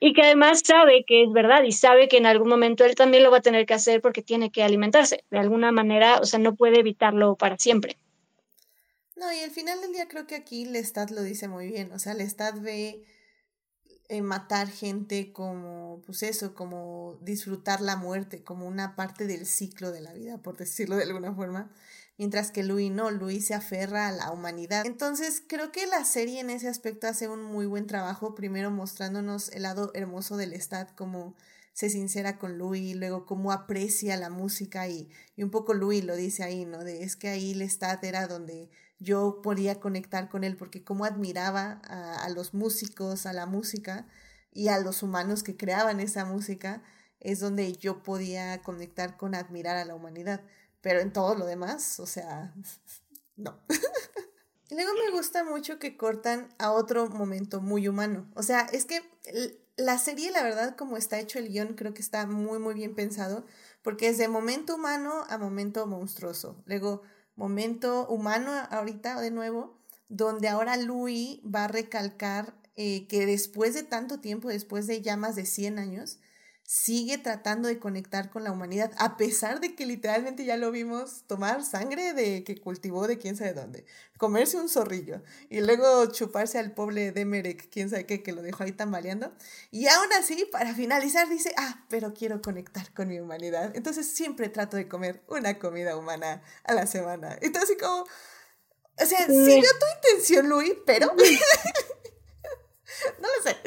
Y 0.01 0.13
que 0.13 0.21
además 0.21 0.61
sabe 0.63 1.03
que 1.05 1.23
es 1.23 1.31
verdad 1.31 1.63
y 1.63 1.73
sabe 1.73 2.07
que 2.07 2.17
en 2.17 2.25
algún 2.25 2.47
momento 2.47 2.85
él 2.85 2.95
también 2.95 3.21
lo 3.21 3.31
va 3.31 3.37
a 3.37 3.41
tener 3.41 3.65
que 3.65 3.73
hacer 3.73 4.01
porque 4.01 4.21
tiene 4.21 4.49
que 4.49 4.63
alimentarse 4.63 5.25
de 5.29 5.39
alguna 5.39 5.73
manera, 5.73 6.19
o 6.21 6.25
sea, 6.25 6.39
no 6.39 6.55
puede 6.55 6.79
evitarlo 6.79 7.35
para 7.35 7.57
siempre. 7.57 7.97
No, 9.19 9.33
y 9.33 9.39
al 9.39 9.51
final 9.51 9.81
del 9.81 9.91
día 9.91 10.07
creo 10.07 10.25
que 10.27 10.35
aquí 10.35 10.65
Lestat 10.65 11.11
lo 11.11 11.21
dice 11.21 11.49
muy 11.49 11.67
bien. 11.67 11.91
O 11.91 11.99
sea, 11.99 12.13
Lestat 12.13 12.57
ve 12.61 13.03
eh, 14.07 14.21
matar 14.21 14.69
gente 14.69 15.33
como, 15.33 16.01
pues 16.05 16.23
eso, 16.23 16.55
como 16.55 17.19
disfrutar 17.21 17.81
la 17.81 17.97
muerte, 17.97 18.43
como 18.43 18.65
una 18.65 18.95
parte 18.95 19.27
del 19.27 19.45
ciclo 19.45 19.91
de 19.91 19.99
la 19.99 20.13
vida, 20.13 20.37
por 20.37 20.55
decirlo 20.55 20.95
de 20.95 21.03
alguna 21.03 21.35
forma. 21.35 21.69
Mientras 22.17 22.51
que 22.51 22.63
Louis 22.63 22.91
no, 22.91 23.11
Louis 23.11 23.45
se 23.45 23.53
aferra 23.53 24.07
a 24.07 24.11
la 24.13 24.31
humanidad. 24.31 24.85
Entonces 24.85 25.43
creo 25.45 25.71
que 25.73 25.85
la 25.85 26.05
serie 26.05 26.39
en 26.39 26.49
ese 26.49 26.69
aspecto 26.69 27.07
hace 27.07 27.27
un 27.27 27.43
muy 27.43 27.65
buen 27.65 27.87
trabajo, 27.87 28.35
primero 28.35 28.71
mostrándonos 28.71 29.49
el 29.49 29.63
lado 29.63 29.91
hermoso 29.95 30.37
del 30.37 30.51
Lestat, 30.51 30.95
como 30.95 31.35
se 31.73 31.89
sincera 31.89 32.37
con 32.37 32.57
Louis, 32.57 32.95
luego 32.95 33.25
cómo 33.25 33.51
aprecia 33.51 34.17
la 34.17 34.29
música 34.29 34.87
y, 34.87 35.09
y 35.35 35.43
un 35.43 35.51
poco 35.51 35.73
Louis 35.73 36.03
lo 36.03 36.15
dice 36.15 36.43
ahí, 36.43 36.65
¿no? 36.65 36.83
De 36.83 37.03
es 37.03 37.15
que 37.15 37.29
ahí 37.29 37.53
Lestat 37.53 38.03
era 38.03 38.27
donde 38.27 38.69
yo 38.99 39.41
podía 39.41 39.79
conectar 39.79 40.29
con 40.29 40.43
él 40.43 40.57
porque 40.57 40.83
como 40.83 41.05
admiraba 41.05 41.81
a, 41.85 42.29
los 42.29 42.53
músicos, 42.53 43.25
a 43.25 43.33
la 43.33 43.45
música 43.45 44.07
y 44.51 44.67
a 44.67 44.79
los 44.79 45.03
humanos 45.03 45.41
que 45.41 45.55
creaban 45.55 45.99
esa 45.99 46.25
música, 46.25 46.83
es 47.19 47.39
donde 47.39 47.73
yo 47.73 48.03
podía 48.03 48.61
conectar 48.61 49.17
con 49.17 49.35
admirar 49.35 49.77
a 49.77 49.85
la 49.85 49.95
humanidad. 49.95 50.41
Pero 50.81 50.99
en 50.99 51.11
todo 51.11 51.35
lo 51.35 51.45
demás, 51.45 51.99
o 51.99 52.05
sea, 52.05 52.53
no. 53.37 53.59
luego 54.69 54.91
me 54.93 55.11
gusta 55.11 55.43
mucho 55.43 55.79
que 55.79 55.97
cortan 55.97 56.53
a 56.57 56.71
otro 56.71 57.07
momento 57.07 57.61
muy 57.61 57.87
humano. 57.87 58.29
O 58.35 58.43
sea, 58.43 58.61
es 58.73 58.85
que 58.85 59.01
la 59.77 59.97
serie, 59.97 60.31
la 60.31 60.43
verdad, 60.43 60.75
como 60.75 60.97
está 60.97 61.19
hecho 61.19 61.39
el 61.39 61.49
guion, 61.49 61.73
creo 61.73 61.93
que 61.93 62.01
está 62.01 62.27
muy, 62.27 62.59
muy 62.59 62.73
bien 62.73 62.95
pensado, 62.95 63.45
porque 63.81 64.09
es 64.09 64.17
de 64.17 64.27
momento 64.27 64.75
humano 64.75 65.23
a 65.29 65.37
momento 65.37 65.87
monstruoso. 65.87 66.61
Luego, 66.65 67.01
momento 67.39 68.05
humano 68.07 68.51
ahorita 68.69 69.19
de 69.21 69.31
nuevo, 69.31 69.79
donde 70.09 70.49
ahora 70.49 70.75
Louis 70.75 71.39
va 71.43 71.63
a 71.63 71.67
recalcar 71.69 72.53
eh, 72.75 73.07
que 73.07 73.25
después 73.25 73.73
de 73.73 73.83
tanto 73.83 74.19
tiempo, 74.19 74.49
después 74.49 74.87
de 74.87 75.01
ya 75.01 75.15
más 75.15 75.35
de 75.35 75.45
100 75.45 75.79
años, 75.79 76.19
sigue 76.69 77.17
tratando 77.17 77.67
de 77.67 77.79
conectar 77.79 78.29
con 78.29 78.43
la 78.43 78.51
humanidad, 78.51 78.91
a 78.99 79.17
pesar 79.17 79.59
de 79.59 79.73
que 79.73 79.87
literalmente 79.87 80.45
ya 80.45 80.55
lo 80.55 80.69
vimos 80.69 81.23
tomar 81.25 81.65
sangre 81.65 82.13
de 82.13 82.43
que 82.43 82.61
cultivó 82.61 83.07
de 83.07 83.17
quién 83.17 83.35
sabe 83.35 83.53
dónde, 83.53 83.87
comerse 84.19 84.55
un 84.55 84.69
zorrillo 84.69 85.23
y 85.49 85.61
luego 85.61 86.05
chuparse 86.11 86.59
al 86.59 86.75
pobre 86.75 87.11
Demerek, 87.11 87.71
quién 87.71 87.89
sabe 87.89 88.05
qué, 88.05 88.21
que 88.21 88.33
lo 88.33 88.43
dejó 88.43 88.65
ahí 88.65 88.71
tambaleando. 88.71 89.33
Y 89.71 89.87
aún 89.87 90.13
así, 90.13 90.47
para 90.51 90.75
finalizar, 90.75 91.27
dice, 91.27 91.55
ah, 91.57 91.87
pero 91.89 92.13
quiero 92.13 92.39
conectar 92.39 92.93
con 92.93 93.07
mi 93.07 93.19
humanidad. 93.19 93.71
Entonces 93.75 94.07
siempre 94.07 94.47
trato 94.49 94.77
de 94.77 94.87
comer 94.87 95.23
una 95.27 95.57
comida 95.57 95.97
humana 95.97 96.43
a 96.65 96.75
la 96.75 96.85
semana. 96.85 97.35
Entonces, 97.41 97.77
como, 97.81 98.03
o 98.03 99.05
sea, 99.07 99.25
siguió 99.25 99.71
tu 99.71 100.07
intención, 100.07 100.47
Luis, 100.47 100.73
pero... 100.85 101.07
no 103.19 103.27
lo 103.27 103.41
sé. 103.43 103.57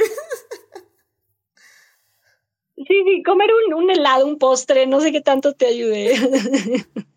Sí, 2.87 3.03
sí, 3.05 3.23
comer 3.23 3.51
un, 3.69 3.75
un 3.75 3.91
helado, 3.91 4.27
un 4.27 4.39
postre, 4.39 4.87
no 4.87 5.01
sé 5.01 5.13
qué 5.13 5.21
tanto 5.21 5.55
te 5.55 5.67
ayude. 5.67 6.15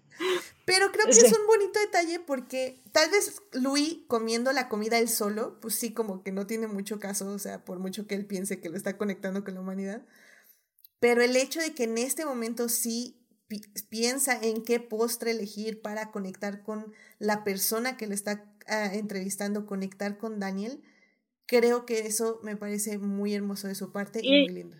Pero 0.65 0.91
creo 0.91 1.05
que 1.05 1.11
es 1.11 1.39
un 1.39 1.45
bonito 1.45 1.79
detalle 1.79 2.19
porque 2.19 2.81
tal 2.91 3.11
vez 3.11 3.39
Louis 3.53 3.99
comiendo 4.07 4.51
la 4.51 4.67
comida 4.67 4.97
él 4.97 5.09
solo, 5.09 5.59
pues 5.61 5.75
sí, 5.75 5.93
como 5.93 6.23
que 6.23 6.31
no 6.31 6.47
tiene 6.47 6.65
mucho 6.65 6.99
caso, 6.99 7.29
o 7.29 7.37
sea, 7.37 7.63
por 7.63 7.77
mucho 7.77 8.07
que 8.07 8.15
él 8.15 8.25
piense 8.25 8.59
que 8.59 8.69
lo 8.69 8.75
está 8.75 8.97
conectando 8.97 9.43
con 9.43 9.53
la 9.53 9.61
humanidad. 9.61 10.03
Pero 10.99 11.21
el 11.21 11.35
hecho 11.35 11.59
de 11.59 11.75
que 11.75 11.83
en 11.83 11.99
este 11.99 12.25
momento 12.25 12.67
sí 12.67 13.21
piensa 13.89 14.39
en 14.41 14.63
qué 14.63 14.79
postre 14.79 15.31
elegir 15.31 15.83
para 15.83 16.11
conectar 16.11 16.63
con 16.63 16.93
la 17.19 17.43
persona 17.43 17.95
que 17.95 18.07
le 18.07 18.15
está 18.15 18.51
ah, 18.67 18.89
entrevistando, 18.91 19.67
conectar 19.67 20.17
con 20.17 20.39
Daniel, 20.39 20.81
creo 21.45 21.85
que 21.85 22.07
eso 22.07 22.39
me 22.41 22.57
parece 22.57 22.97
muy 22.97 23.35
hermoso 23.35 23.67
de 23.67 23.75
su 23.75 23.91
parte 23.91 24.19
y, 24.23 24.45
muy 24.45 24.49
lindo. 24.49 24.77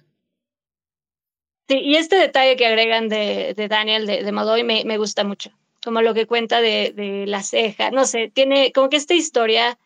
Sí, 1.67 1.79
y 1.79 1.95
este 1.95 2.17
detalle 2.17 2.55
que 2.57 2.67
agregan 2.67 3.09
de, 3.09 3.55
Daniel, 3.69 4.05
de, 4.05 4.23
de 4.23 4.63
me, 4.63 4.97
gusta 4.97 5.23
mucho 5.23 5.51
como 5.83 6.01
lo 6.01 6.15
que 6.15 6.25
cuenta 6.25 6.61
de, 6.61 6.93
de 6.95 7.27
la 7.27 7.43
ceja, 7.43 7.91
no 7.91 8.05
sé, 8.05 8.31
tiene 8.33 8.71
como 8.71 8.89
que 8.89 8.97
esta 8.97 9.13
historia 9.13 9.77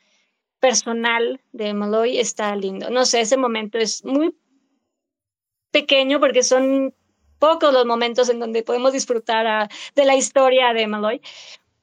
personal 0.59 1.41
de 1.51 1.73
Malloy 1.73 2.17
está 2.19 2.55
lindo. 2.55 2.89
No 2.89 3.05
sé, 3.05 3.21
ese 3.21 3.37
momento 3.37 3.77
es 3.77 4.03
muy 4.05 4.33
pequeño 5.71 6.19
porque 6.19 6.43
son 6.43 6.93
pocos 7.37 7.73
los 7.73 7.85
momentos 7.85 8.29
en 8.29 8.39
donde 8.39 8.63
podemos 8.63 8.93
disfrutar 8.93 9.69
de 9.95 10.05
la 10.05 10.15
historia 10.15 10.73
de 10.73 10.87
Malloy, 10.87 11.21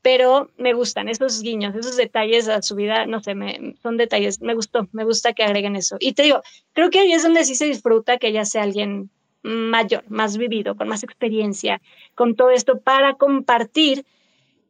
pero 0.02 0.50
me 0.56 0.74
gustan 0.74 1.08
esos 1.08 1.42
guiños, 1.42 1.74
esos 1.74 1.96
detalles 1.96 2.48
a 2.48 2.62
su 2.62 2.74
vida, 2.74 3.06
no 3.06 3.20
sé, 3.22 3.34
me, 3.34 3.74
son 3.82 3.96
detalles, 3.96 4.40
me 4.40 4.54
gustó, 4.54 4.88
me 4.92 5.04
gusta 5.04 5.32
que 5.32 5.42
agreguen 5.42 5.76
eso. 5.76 5.96
Y 5.98 6.12
te 6.12 6.22
digo, 6.22 6.42
creo 6.72 6.90
que 6.90 7.00
ahí 7.00 7.12
es 7.12 7.22
donde 7.22 7.44
sí 7.44 7.54
se 7.54 7.66
disfruta 7.66 8.18
que 8.18 8.28
ella 8.28 8.44
sea 8.44 8.62
alguien 8.62 9.10
mayor, 9.46 10.04
más 10.08 10.36
vivido, 10.36 10.76
con 10.76 10.88
más 10.88 11.02
experiencia, 11.02 11.80
con 12.14 12.34
todo 12.34 12.50
esto 12.50 12.80
para 12.80 13.14
compartir 13.14 14.04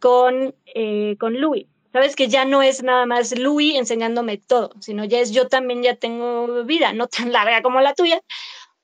con, 0.00 0.54
eh, 0.66 1.16
con 1.18 1.40
Louis. 1.40 1.66
Sabes 1.92 2.14
que 2.14 2.28
ya 2.28 2.44
no 2.44 2.62
es 2.62 2.82
nada 2.82 3.06
más 3.06 3.36
Louis 3.38 3.76
enseñándome 3.76 4.36
todo, 4.36 4.70
sino 4.80 5.04
ya 5.04 5.18
es 5.20 5.30
yo 5.30 5.48
también 5.48 5.82
ya 5.82 5.96
tengo 5.96 6.64
vida, 6.64 6.92
no 6.92 7.06
tan 7.08 7.32
larga 7.32 7.62
como 7.62 7.80
la 7.80 7.94
tuya, 7.94 8.20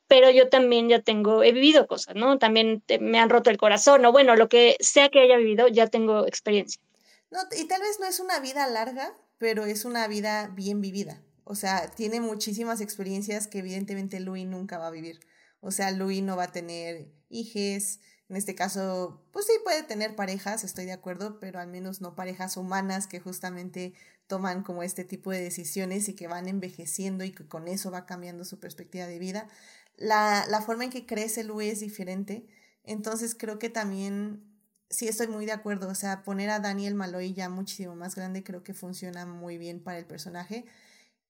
pero 0.09 0.31
yo 0.31 0.48
también 0.48 0.88
ya 0.88 1.00
tengo, 1.00 1.42
he 1.42 1.52
vivido 1.52 1.87
cosas, 1.87 2.14
¿no? 2.16 2.38
También 2.38 2.83
me 3.00 3.18
han 3.18 3.31
roto 3.31 3.50
el 3.50 3.59
corazón, 3.59 4.05
o 4.05 4.12
bueno, 4.12 4.37
lo 4.37 4.48
que 4.48 4.76
sea 4.81 5.11
que 5.11 5.20
haya 5.20 5.37
vivido, 5.37 5.68
ya 5.68 5.87
tengo 5.88 6.26
experiencia. 6.26 6.83
No, 7.31 7.38
y 7.59 7.64
tal 7.66 7.81
vez 7.81 7.98
no 8.00 8.07
es 8.07 8.20
una 8.20 8.38
vida 8.40 8.66
larga, 8.68 9.14
pero 9.38 9.64
es 9.64 9.85
una 9.85 10.07
vida 10.09 10.50
bien 10.55 10.81
vivida. 10.81 11.20
O 11.44 11.55
sea, 11.55 11.90
tiene 11.90 12.20
muchísimas 12.20 12.81
experiencias 12.81 13.46
que 13.46 13.59
evidentemente 13.59 14.20
Louis 14.20 14.46
nunca 14.46 14.78
va 14.78 14.88
a 14.88 14.90
vivir. 14.90 15.18
O 15.62 15.70
sea, 15.70 15.92
Louis 15.92 16.22
no 16.22 16.37
va 16.37 16.44
a 16.44 16.53
tener 16.53 17.09
hijes, 17.31 18.01
en 18.29 18.37
este 18.37 18.55
caso, 18.55 19.22
pues 19.33 19.46
sí 19.46 19.53
puede 19.62 19.85
tener 19.85 20.16
parejas, 20.16 20.64
estoy 20.64 20.87
de 20.87 20.92
acuerdo, 20.92 21.38
pero 21.38 21.61
al 21.61 21.68
menos 21.68 22.01
no 22.01 22.16
parejas 22.16 22.57
humanas 22.57 23.07
que 23.07 23.20
justamente 23.20 23.94
toman 24.27 24.64
como 24.64 24.83
este 24.83 25.05
tipo 25.05 25.31
de 25.31 25.40
decisiones 25.40 26.09
y 26.09 26.14
que 26.14 26.27
van 26.27 26.48
envejeciendo 26.48 27.25
y 27.25 27.31
que 27.31 27.46
con 27.46 27.68
eso 27.68 27.92
va 27.92 28.07
cambiando 28.07 28.44
su 28.44 28.59
perspectiva 28.59 29.07
de 29.07 29.20
vida. 29.20 29.48
La, 29.96 30.46
la 30.48 30.62
forma 30.62 30.85
en 30.85 30.90
que 30.90 31.07
crece 31.07 31.44
Louis 31.44 31.75
es 31.75 31.81
diferente, 31.81 32.46
entonces 32.83 33.37
creo 33.37 33.61
que 33.61 33.68
también 33.68 34.42
sí 34.90 35.07
estoy 35.07 35.29
muy 35.29 35.46
de 35.46 35.53
acuerdo, 35.53 35.88
o 35.88 35.94
sea, 35.94 36.25
poner 36.25 36.51
a 36.51 36.59
Daniel 36.59 36.94
Maloy 36.96 37.35
ya 37.35 37.48
muchísimo 37.48 37.94
más 37.94 38.16
grande 38.16 38.42
creo 38.42 38.64
que 38.64 38.75
funciona 38.75 39.27
muy 39.27 39.59
bien 39.59 39.81
para 39.81 39.98
el 39.98 40.07
personaje. 40.07 40.64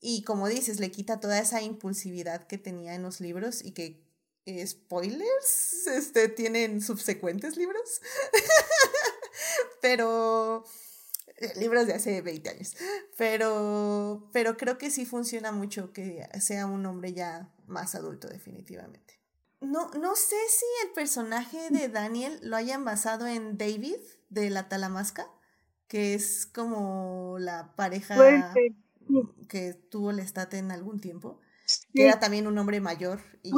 Y 0.01 0.25
como 0.25 0.49
dices, 0.49 0.81
le 0.81 0.91
quita 0.91 1.21
toda 1.21 1.39
esa 1.39 1.63
impulsividad 1.63 2.47
que 2.47 2.59
tenía 2.59 2.95
en 2.95 3.03
los 3.03 3.21
libros 3.21 3.65
y 3.65 3.73
que 3.73 4.03
spoilers, 4.67 5.87
este, 5.87 6.29
tienen 6.29 6.81
subsecuentes 6.81 7.57
libros, 7.57 8.01
pero 9.83 10.65
eh, 11.37 11.53
libros 11.57 11.87
de 11.87 11.95
hace 11.95 12.21
20 12.23 12.51
años, 12.51 12.77
pero, 13.17 14.29
pero 14.33 14.57
creo 14.57 14.79
que 14.79 14.91
sí 14.91 15.07
funciona 15.07 15.53
mucho 15.53 15.93
que 15.93 16.27
sea 16.41 16.67
un 16.67 16.85
hombre 16.87 17.13
ya 17.13 17.53
más 17.67 17.95
adulto 17.95 18.29
definitivamente. 18.29 19.21
No, 19.61 19.91
no 19.93 20.17
sé 20.17 20.37
si 20.49 20.67
el 20.87 20.93
personaje 20.93 21.71
de 21.71 21.89
Daniel 21.89 22.41
lo 22.43 22.57
hayan 22.57 22.85
basado 22.85 23.29
en 23.29 23.59
David 23.59 23.99
de 24.29 24.51
la 24.51 24.69
Talamasca, 24.69 25.31
que 25.87 26.15
es 26.15 26.47
como 26.47 27.37
la 27.39 27.77
pareja 27.77 28.53
que 29.49 29.75
tuvo 29.75 30.11
el 30.11 30.19
estate 30.19 30.59
en 30.59 30.73
algún 30.73 31.01
tiempo 31.01 31.39
que 31.95 32.07
era 32.07 32.19
también 32.19 32.47
un 32.47 32.59
hombre 32.59 32.81
mayor. 32.81 33.21
Y... 33.43 33.51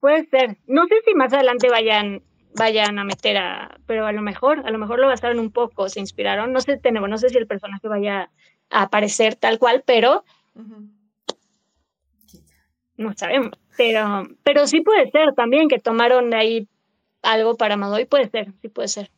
Puede 0.00 0.26
ser. 0.26 0.58
No 0.66 0.86
sé 0.86 0.96
si 1.04 1.14
más 1.14 1.32
adelante 1.32 1.68
vayan 1.68 2.22
vayan 2.54 2.98
a 2.98 3.04
meter 3.04 3.38
a, 3.38 3.78
pero 3.86 4.06
a 4.06 4.12
lo 4.12 4.22
mejor, 4.22 4.62
a 4.66 4.70
lo 4.70 4.78
mejor 4.78 4.98
lo 4.98 5.06
basaron 5.06 5.38
un 5.38 5.50
poco, 5.50 5.88
se 5.88 6.00
inspiraron, 6.00 6.52
no 6.52 6.60
sé, 6.60 6.76
tenemos, 6.76 7.08
no 7.08 7.18
sé 7.18 7.30
si 7.30 7.38
el 7.38 7.46
personaje 7.46 7.88
vaya 7.88 8.30
a 8.70 8.82
aparecer 8.82 9.36
tal 9.36 9.58
cual, 9.58 9.82
pero 9.86 10.24
no 12.96 13.12
sabemos, 13.14 13.52
pero, 13.76 14.24
pero 14.42 14.66
sí 14.66 14.82
puede 14.82 15.10
ser 15.10 15.34
también 15.34 15.68
que 15.68 15.78
tomaron 15.78 16.30
de 16.30 16.36
ahí 16.36 16.68
algo 17.22 17.56
para 17.56 17.76
Madoy, 17.76 18.04
puede 18.04 18.28
ser, 18.28 18.52
sí 18.60 18.68
puede 18.68 18.88
ser. 18.88 19.10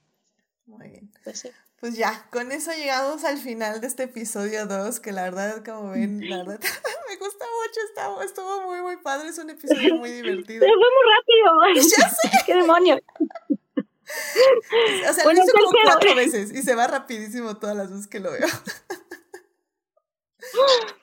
Muy 0.66 0.88
bien. 0.88 1.10
Puede 1.22 1.36
ser. 1.36 1.52
Pues 1.84 1.98
ya, 1.98 2.26
con 2.30 2.50
eso 2.50 2.72
llegamos 2.72 3.24
al 3.24 3.36
final 3.36 3.82
de 3.82 3.88
este 3.88 4.04
episodio 4.04 4.64
2, 4.64 5.00
que 5.00 5.12
la 5.12 5.24
verdad, 5.24 5.62
como 5.62 5.90
ven, 5.90 6.18
la 6.30 6.38
verdad, 6.38 6.58
me 7.10 7.16
gusta 7.16 7.44
mucho, 7.44 7.80
estuvo, 7.86 8.22
estuvo 8.22 8.62
muy, 8.62 8.80
muy 8.80 8.96
padre, 9.02 9.28
es 9.28 9.36
un 9.36 9.50
episodio 9.50 9.94
muy 9.96 10.10
divertido. 10.10 10.60
Pero 10.60 10.72
fue 10.72 10.88
muy 10.96 11.04
rápido. 11.12 11.52
Ya 11.98 12.08
sé. 12.08 12.30
¡Qué 12.46 12.54
demonios! 12.54 13.02
O 13.20 15.12
sea, 15.12 15.26
lo 15.26 15.32
hice 15.32 15.52
como 15.52 15.70
cuatro 15.84 16.14
veces 16.14 16.54
y 16.54 16.62
se 16.62 16.74
va 16.74 16.86
rapidísimo 16.86 17.58
todas 17.58 17.76
las 17.76 17.90
veces 17.90 18.06
que 18.06 18.20
lo 18.20 18.32
veo. 18.32 18.48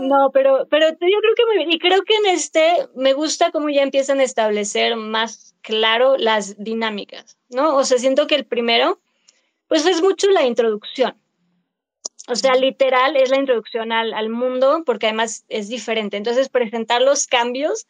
No, 0.00 0.30
pero, 0.32 0.66
pero 0.70 0.90
yo 0.90 0.96
creo 0.96 1.34
que 1.36 1.46
muy 1.46 1.56
bien. 1.56 1.72
Y 1.72 1.78
creo 1.78 2.02
que 2.02 2.16
en 2.16 2.26
este 2.26 2.88
me 2.94 3.14
gusta 3.14 3.50
cómo 3.50 3.68
ya 3.68 3.82
empiezan 3.82 4.20
a 4.20 4.24
establecer 4.24 4.94
más 4.94 5.56
claro 5.62 6.16
las 6.16 6.56
dinámicas, 6.62 7.36
¿no? 7.48 7.74
O 7.76 7.84
sea, 7.84 7.98
siento 7.98 8.26
que 8.26 8.36
el 8.36 8.44
primero 8.44 9.00
pues 9.68 9.86
es 9.86 10.02
mucho 10.02 10.28
la 10.30 10.44
introducción. 10.44 11.16
O 12.26 12.36
sea, 12.36 12.54
literal 12.56 13.16
es 13.16 13.30
la 13.30 13.38
introducción 13.38 13.90
al, 13.90 14.12
al, 14.12 14.28
mundo 14.28 14.82
porque 14.84 15.06
además 15.06 15.44
es 15.48 15.68
diferente. 15.68 16.18
Entonces, 16.18 16.50
presentar 16.50 17.00
los 17.00 17.26
cambios 17.26 17.86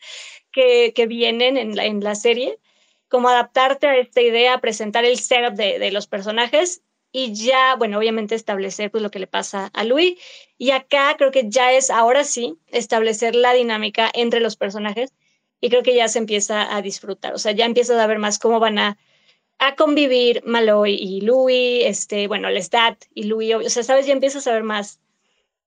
que, 0.53 0.93
que 0.95 1.07
vienen 1.07 1.57
en 1.57 1.75
la, 1.75 1.87
en 1.87 2.05
la, 2.05 2.15
serie, 2.15 2.59
como 3.09 3.29
adaptarte 3.29 3.89
a 3.89 3.97
esta 3.97 4.21
idea, 4.21 4.59
presentar 4.59 5.05
el 5.05 5.19
setup 5.19 5.55
de, 5.55 5.81
de, 5.81 5.91
los 5.91 6.07
personajes 6.07 6.83
y 7.11 7.33
ya, 7.35 7.75
bueno, 7.77 7.99
obviamente 7.99 8.37
establecer 8.37 8.93
pues 8.93 9.03
lo 9.03 9.11
que 9.11 9.19
le 9.19 9.27
pasa 9.27 9.71
a 9.73 9.83
Louis. 9.83 10.17
Y 10.57 10.71
acá 10.71 11.17
creo 11.19 11.33
que 11.33 11.49
ya 11.49 11.73
es, 11.73 11.91
ahora 11.91 12.23
sí, 12.23 12.59
establecer 12.69 13.35
la 13.35 13.55
dinámica 13.55 14.09
entre 14.15 14.39
los 14.39 14.57
personajes 14.57 15.13
y 15.61 15.69
creo 15.69 15.83
que 15.83 15.97
ya 15.97 16.07
se 16.07 16.21
empieza 16.21 16.77
a 16.77 16.81
disfrutar. 16.81 17.35
O 17.35 17.39
sea, 17.39 17.53
ya 17.53 17.65
empiezas 17.65 17.99
a 17.99 18.07
ver 18.07 18.19
más 18.21 18.39
cómo 18.39 18.61
van 18.61 18.79
a 18.79 18.99
a 19.59 19.75
convivir 19.75 20.43
Malloy 20.45 20.95
y 20.95 21.21
Louis, 21.21 21.85
este, 21.85 22.29
bueno, 22.29 22.49
Lestat 22.51 23.05
y 23.15 23.25
Louis, 23.25 23.55
o 23.55 23.71
sea, 23.71 23.83
sabes, 23.83 24.07
ya 24.07 24.13
empiezas 24.13 24.47
a 24.47 24.53
ver 24.53 24.63
más 24.63 25.01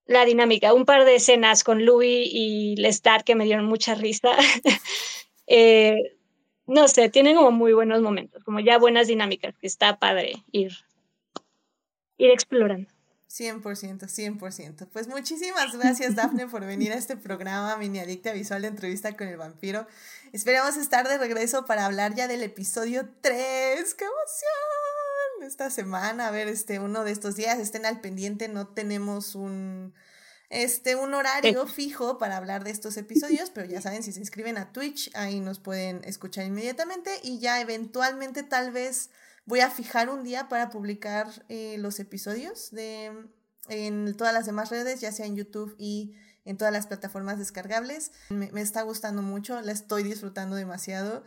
la 0.05 0.25
dinámica. 0.25 0.73
Un 0.73 0.85
par 0.85 1.05
de 1.05 1.15
escenas 1.15 1.63
con 1.63 1.85
Louis 1.85 2.29
y 2.31 2.75
Lestat 2.77 3.23
que 3.23 3.35
me 3.35 3.45
dieron 3.45 3.65
mucha 3.65 3.95
risa. 3.95 4.29
eh, 5.47 5.95
no 6.67 6.87
sé, 6.87 7.09
tienen 7.09 7.35
como 7.35 7.51
muy 7.51 7.73
buenos 7.73 8.01
momentos, 8.01 8.43
como 8.43 8.59
ya 8.59 8.77
buenas 8.77 9.07
dinámicas, 9.07 9.57
que 9.57 9.67
está 9.67 9.97
padre 9.97 10.43
ir, 10.51 10.71
ir 12.17 12.29
explorando. 12.29 12.90
100%, 13.31 14.07
100%. 14.07 14.87
Pues 14.91 15.07
muchísimas 15.07 15.73
gracias, 15.77 16.15
Dafne, 16.15 16.47
por 16.47 16.65
venir 16.65 16.91
a 16.91 16.95
este 16.95 17.15
programa 17.15 17.77
Mini 17.77 17.99
Adicta 17.99 18.33
Visual 18.33 18.61
de 18.61 18.67
Entrevista 18.67 19.15
con 19.15 19.27
el 19.27 19.37
Vampiro. 19.37 19.87
Esperamos 20.33 20.75
estar 20.75 21.07
de 21.07 21.17
regreso 21.17 21.65
para 21.65 21.85
hablar 21.85 22.13
ya 22.13 22.27
del 22.27 22.43
episodio 22.43 23.07
3. 23.21 23.93
¡Qué 23.93 24.03
emoción! 24.05 25.47
Esta 25.47 25.69
semana, 25.69 26.27
a 26.27 26.31
ver, 26.31 26.47
este, 26.49 26.79
uno 26.79 27.03
de 27.03 27.11
estos 27.11 27.35
días, 27.35 27.57
estén 27.57 27.85
al 27.85 28.01
pendiente, 28.01 28.47
no 28.47 28.67
tenemos 28.67 29.33
un, 29.33 29.93
este, 30.49 30.95
un 30.95 31.13
horario 31.13 31.65
fijo 31.67 32.17
para 32.17 32.37
hablar 32.37 32.63
de 32.63 32.71
estos 32.71 32.97
episodios, 32.97 33.49
pero 33.49 33.65
ya 33.65 33.81
saben, 33.81 34.03
si 34.03 34.11
se 34.11 34.19
inscriben 34.19 34.57
a 34.57 34.71
Twitch, 34.73 35.09
ahí 35.15 35.39
nos 35.39 35.59
pueden 35.59 36.01
escuchar 36.03 36.45
inmediatamente 36.45 37.11
y 37.23 37.39
ya 37.39 37.61
eventualmente 37.61 38.43
tal 38.43 38.71
vez 38.71 39.09
Voy 39.45 39.59
a 39.59 39.69
fijar 39.69 40.09
un 40.09 40.23
día 40.23 40.49
para 40.49 40.69
publicar 40.69 41.27
eh, 41.49 41.77
los 41.79 41.99
episodios 41.99 42.71
de, 42.71 43.11
en 43.69 44.15
todas 44.15 44.33
las 44.33 44.45
demás 44.45 44.69
redes, 44.69 45.01
ya 45.01 45.11
sea 45.11 45.25
en 45.25 45.35
YouTube 45.35 45.75
y 45.77 46.13
en 46.45 46.57
todas 46.57 46.73
las 46.73 46.87
plataformas 46.87 47.39
descargables. 47.39 48.11
Me, 48.29 48.49
está 48.61 48.81
gustando 48.83 49.21
mucho, 49.21 49.59
la 49.61 49.71
estoy 49.71 50.03
disfrutando 50.03 50.55
demasiado 50.55 51.23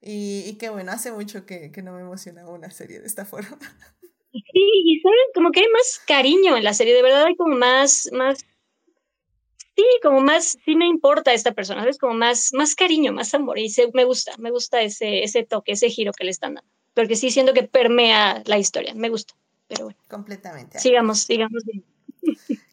y, 0.00 0.56
qué 0.58 0.70
bueno, 0.70 0.92
hace 0.92 1.12
mucho 1.12 1.44
que, 1.44 1.72
que 1.72 1.82
no 1.82 1.92
me 1.92 2.00
emocionaba 2.00 2.50
una 2.50 2.70
serie 2.70 3.00
de 3.00 3.06
esta 3.06 3.24
forma. 3.24 3.58
Sí, 4.30 4.42
y 4.54 5.00
sabes, 5.00 5.18
como 5.34 5.50
que 5.50 5.60
hay 5.60 5.68
más 5.72 6.00
cariño 6.06 6.56
en 6.56 6.62
la 6.62 6.74
serie, 6.74 6.94
de 6.94 7.02
verdad 7.02 7.24
hay 7.24 7.36
como 7.36 7.56
más, 7.56 8.08
más 8.12 8.44
sí, 9.78 9.84
como 10.02 10.20
más, 10.20 10.58
sí 10.64 10.74
me 10.74 10.86
importa 10.86 11.32
esta 11.32 11.52
persona, 11.52 11.80
¿sabes? 11.80 11.98
Como 11.98 12.14
más, 12.14 12.50
más 12.52 12.74
cariño, 12.74 13.12
más 13.12 13.32
amor. 13.34 13.58
Y 13.58 13.72
me 13.94 14.04
gusta, 14.04 14.32
me 14.38 14.50
gusta 14.50 14.82
ese, 14.82 15.22
ese 15.22 15.44
toque, 15.44 15.72
ese 15.72 15.88
giro 15.88 16.12
que 16.12 16.24
le 16.24 16.30
están 16.30 16.54
dando. 16.54 16.70
Porque 16.98 17.14
sí 17.14 17.30
siento 17.30 17.54
que 17.54 17.62
permea 17.62 18.42
la 18.46 18.58
historia, 18.58 18.92
me 18.92 19.08
gusta. 19.08 19.32
Pero 19.68 19.84
bueno. 19.84 20.00
Completamente. 20.08 20.80
Sigamos, 20.80 21.20
sigamos. 21.20 21.62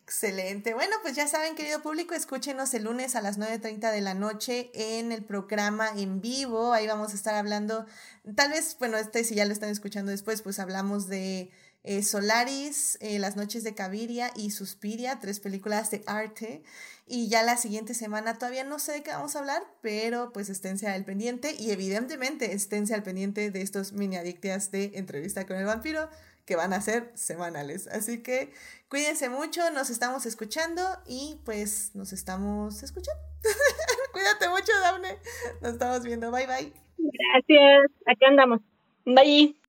Excelente. 0.04 0.74
Bueno, 0.74 0.96
pues 1.04 1.16
ya 1.16 1.28
saben, 1.28 1.54
querido 1.54 1.84
público, 1.84 2.16
escúchenos 2.16 2.74
el 2.74 2.86
lunes 2.86 3.16
a 3.16 3.22
las 3.22 3.38
9.30 3.38 3.92
de 3.92 4.02
la 4.02 4.16
noche 4.16 4.72
en 4.74 5.12
el 5.12 5.24
programa 5.24 5.90
en 5.96 6.22
vivo. 6.22 6.74
Ahí 6.74 6.88
vamos 6.88 7.12
a 7.12 7.16
estar 7.16 7.36
hablando, 7.36 7.86
tal 8.34 8.50
vez, 8.50 8.76
bueno, 8.80 8.98
este 8.98 9.24
si 9.24 9.36
ya 9.36 9.46
lo 9.46 9.54
están 9.54 9.70
escuchando 9.70 10.10
después, 10.10 10.42
pues 10.42 10.58
hablamos 10.58 11.08
de 11.08 11.52
eh, 11.86 12.04
Solaris, 12.04 12.98
eh, 13.00 13.20
Las 13.20 13.36
noches 13.36 13.64
de 13.64 13.76
Caviria 13.76 14.32
y 14.36 14.52
Suspiria, 14.52 15.20
tres 15.22 15.40
películas 15.40 15.92
de 15.92 16.04
arte. 16.08 16.64
Y 17.08 17.30
ya 17.30 17.44
la 17.44 17.58
siguiente 17.58 17.94
semana 17.94 18.34
todavía 18.40 18.64
no 18.64 18.80
sé 18.80 18.94
de 18.94 19.04
qué 19.04 19.12
vamos 19.12 19.36
a 19.36 19.40
hablar, 19.40 19.62
pero 19.82 20.34
pues 20.34 20.50
esténse 20.50 20.88
al 20.88 21.06
pendiente 21.06 21.54
y 21.58 21.70
evidentemente 21.70 22.54
esténse 22.54 22.96
al 22.96 23.04
pendiente 23.04 23.52
de 23.52 23.62
estos 23.62 23.94
mini 23.94 24.16
adictias 24.16 24.72
de 24.72 24.92
entrevista 24.96 25.46
con 25.46 25.58
el 25.58 25.66
vampiro 25.66 26.10
que 26.46 26.56
van 26.56 26.74
a 26.74 26.82
ser 26.82 27.12
semanales. 27.14 27.88
Así 27.88 28.24
que 28.24 28.52
cuídense 28.90 29.30
mucho, 29.30 29.70
nos 29.72 29.92
estamos 29.92 30.26
escuchando 30.26 30.82
y 31.06 31.40
pues 31.46 31.92
nos 31.94 32.14
estamos 32.14 32.82
escuchando. 32.82 33.22
Cuídate 34.12 34.50
mucho, 34.50 34.72
Daphne. 34.82 35.20
Nos 35.62 35.74
estamos 35.74 36.04
viendo. 36.04 36.32
Bye 36.32 36.48
bye. 36.48 36.74
Gracias. 36.98 37.92
Aquí 38.08 38.26
andamos. 38.26 38.62
Bye. 39.06 39.65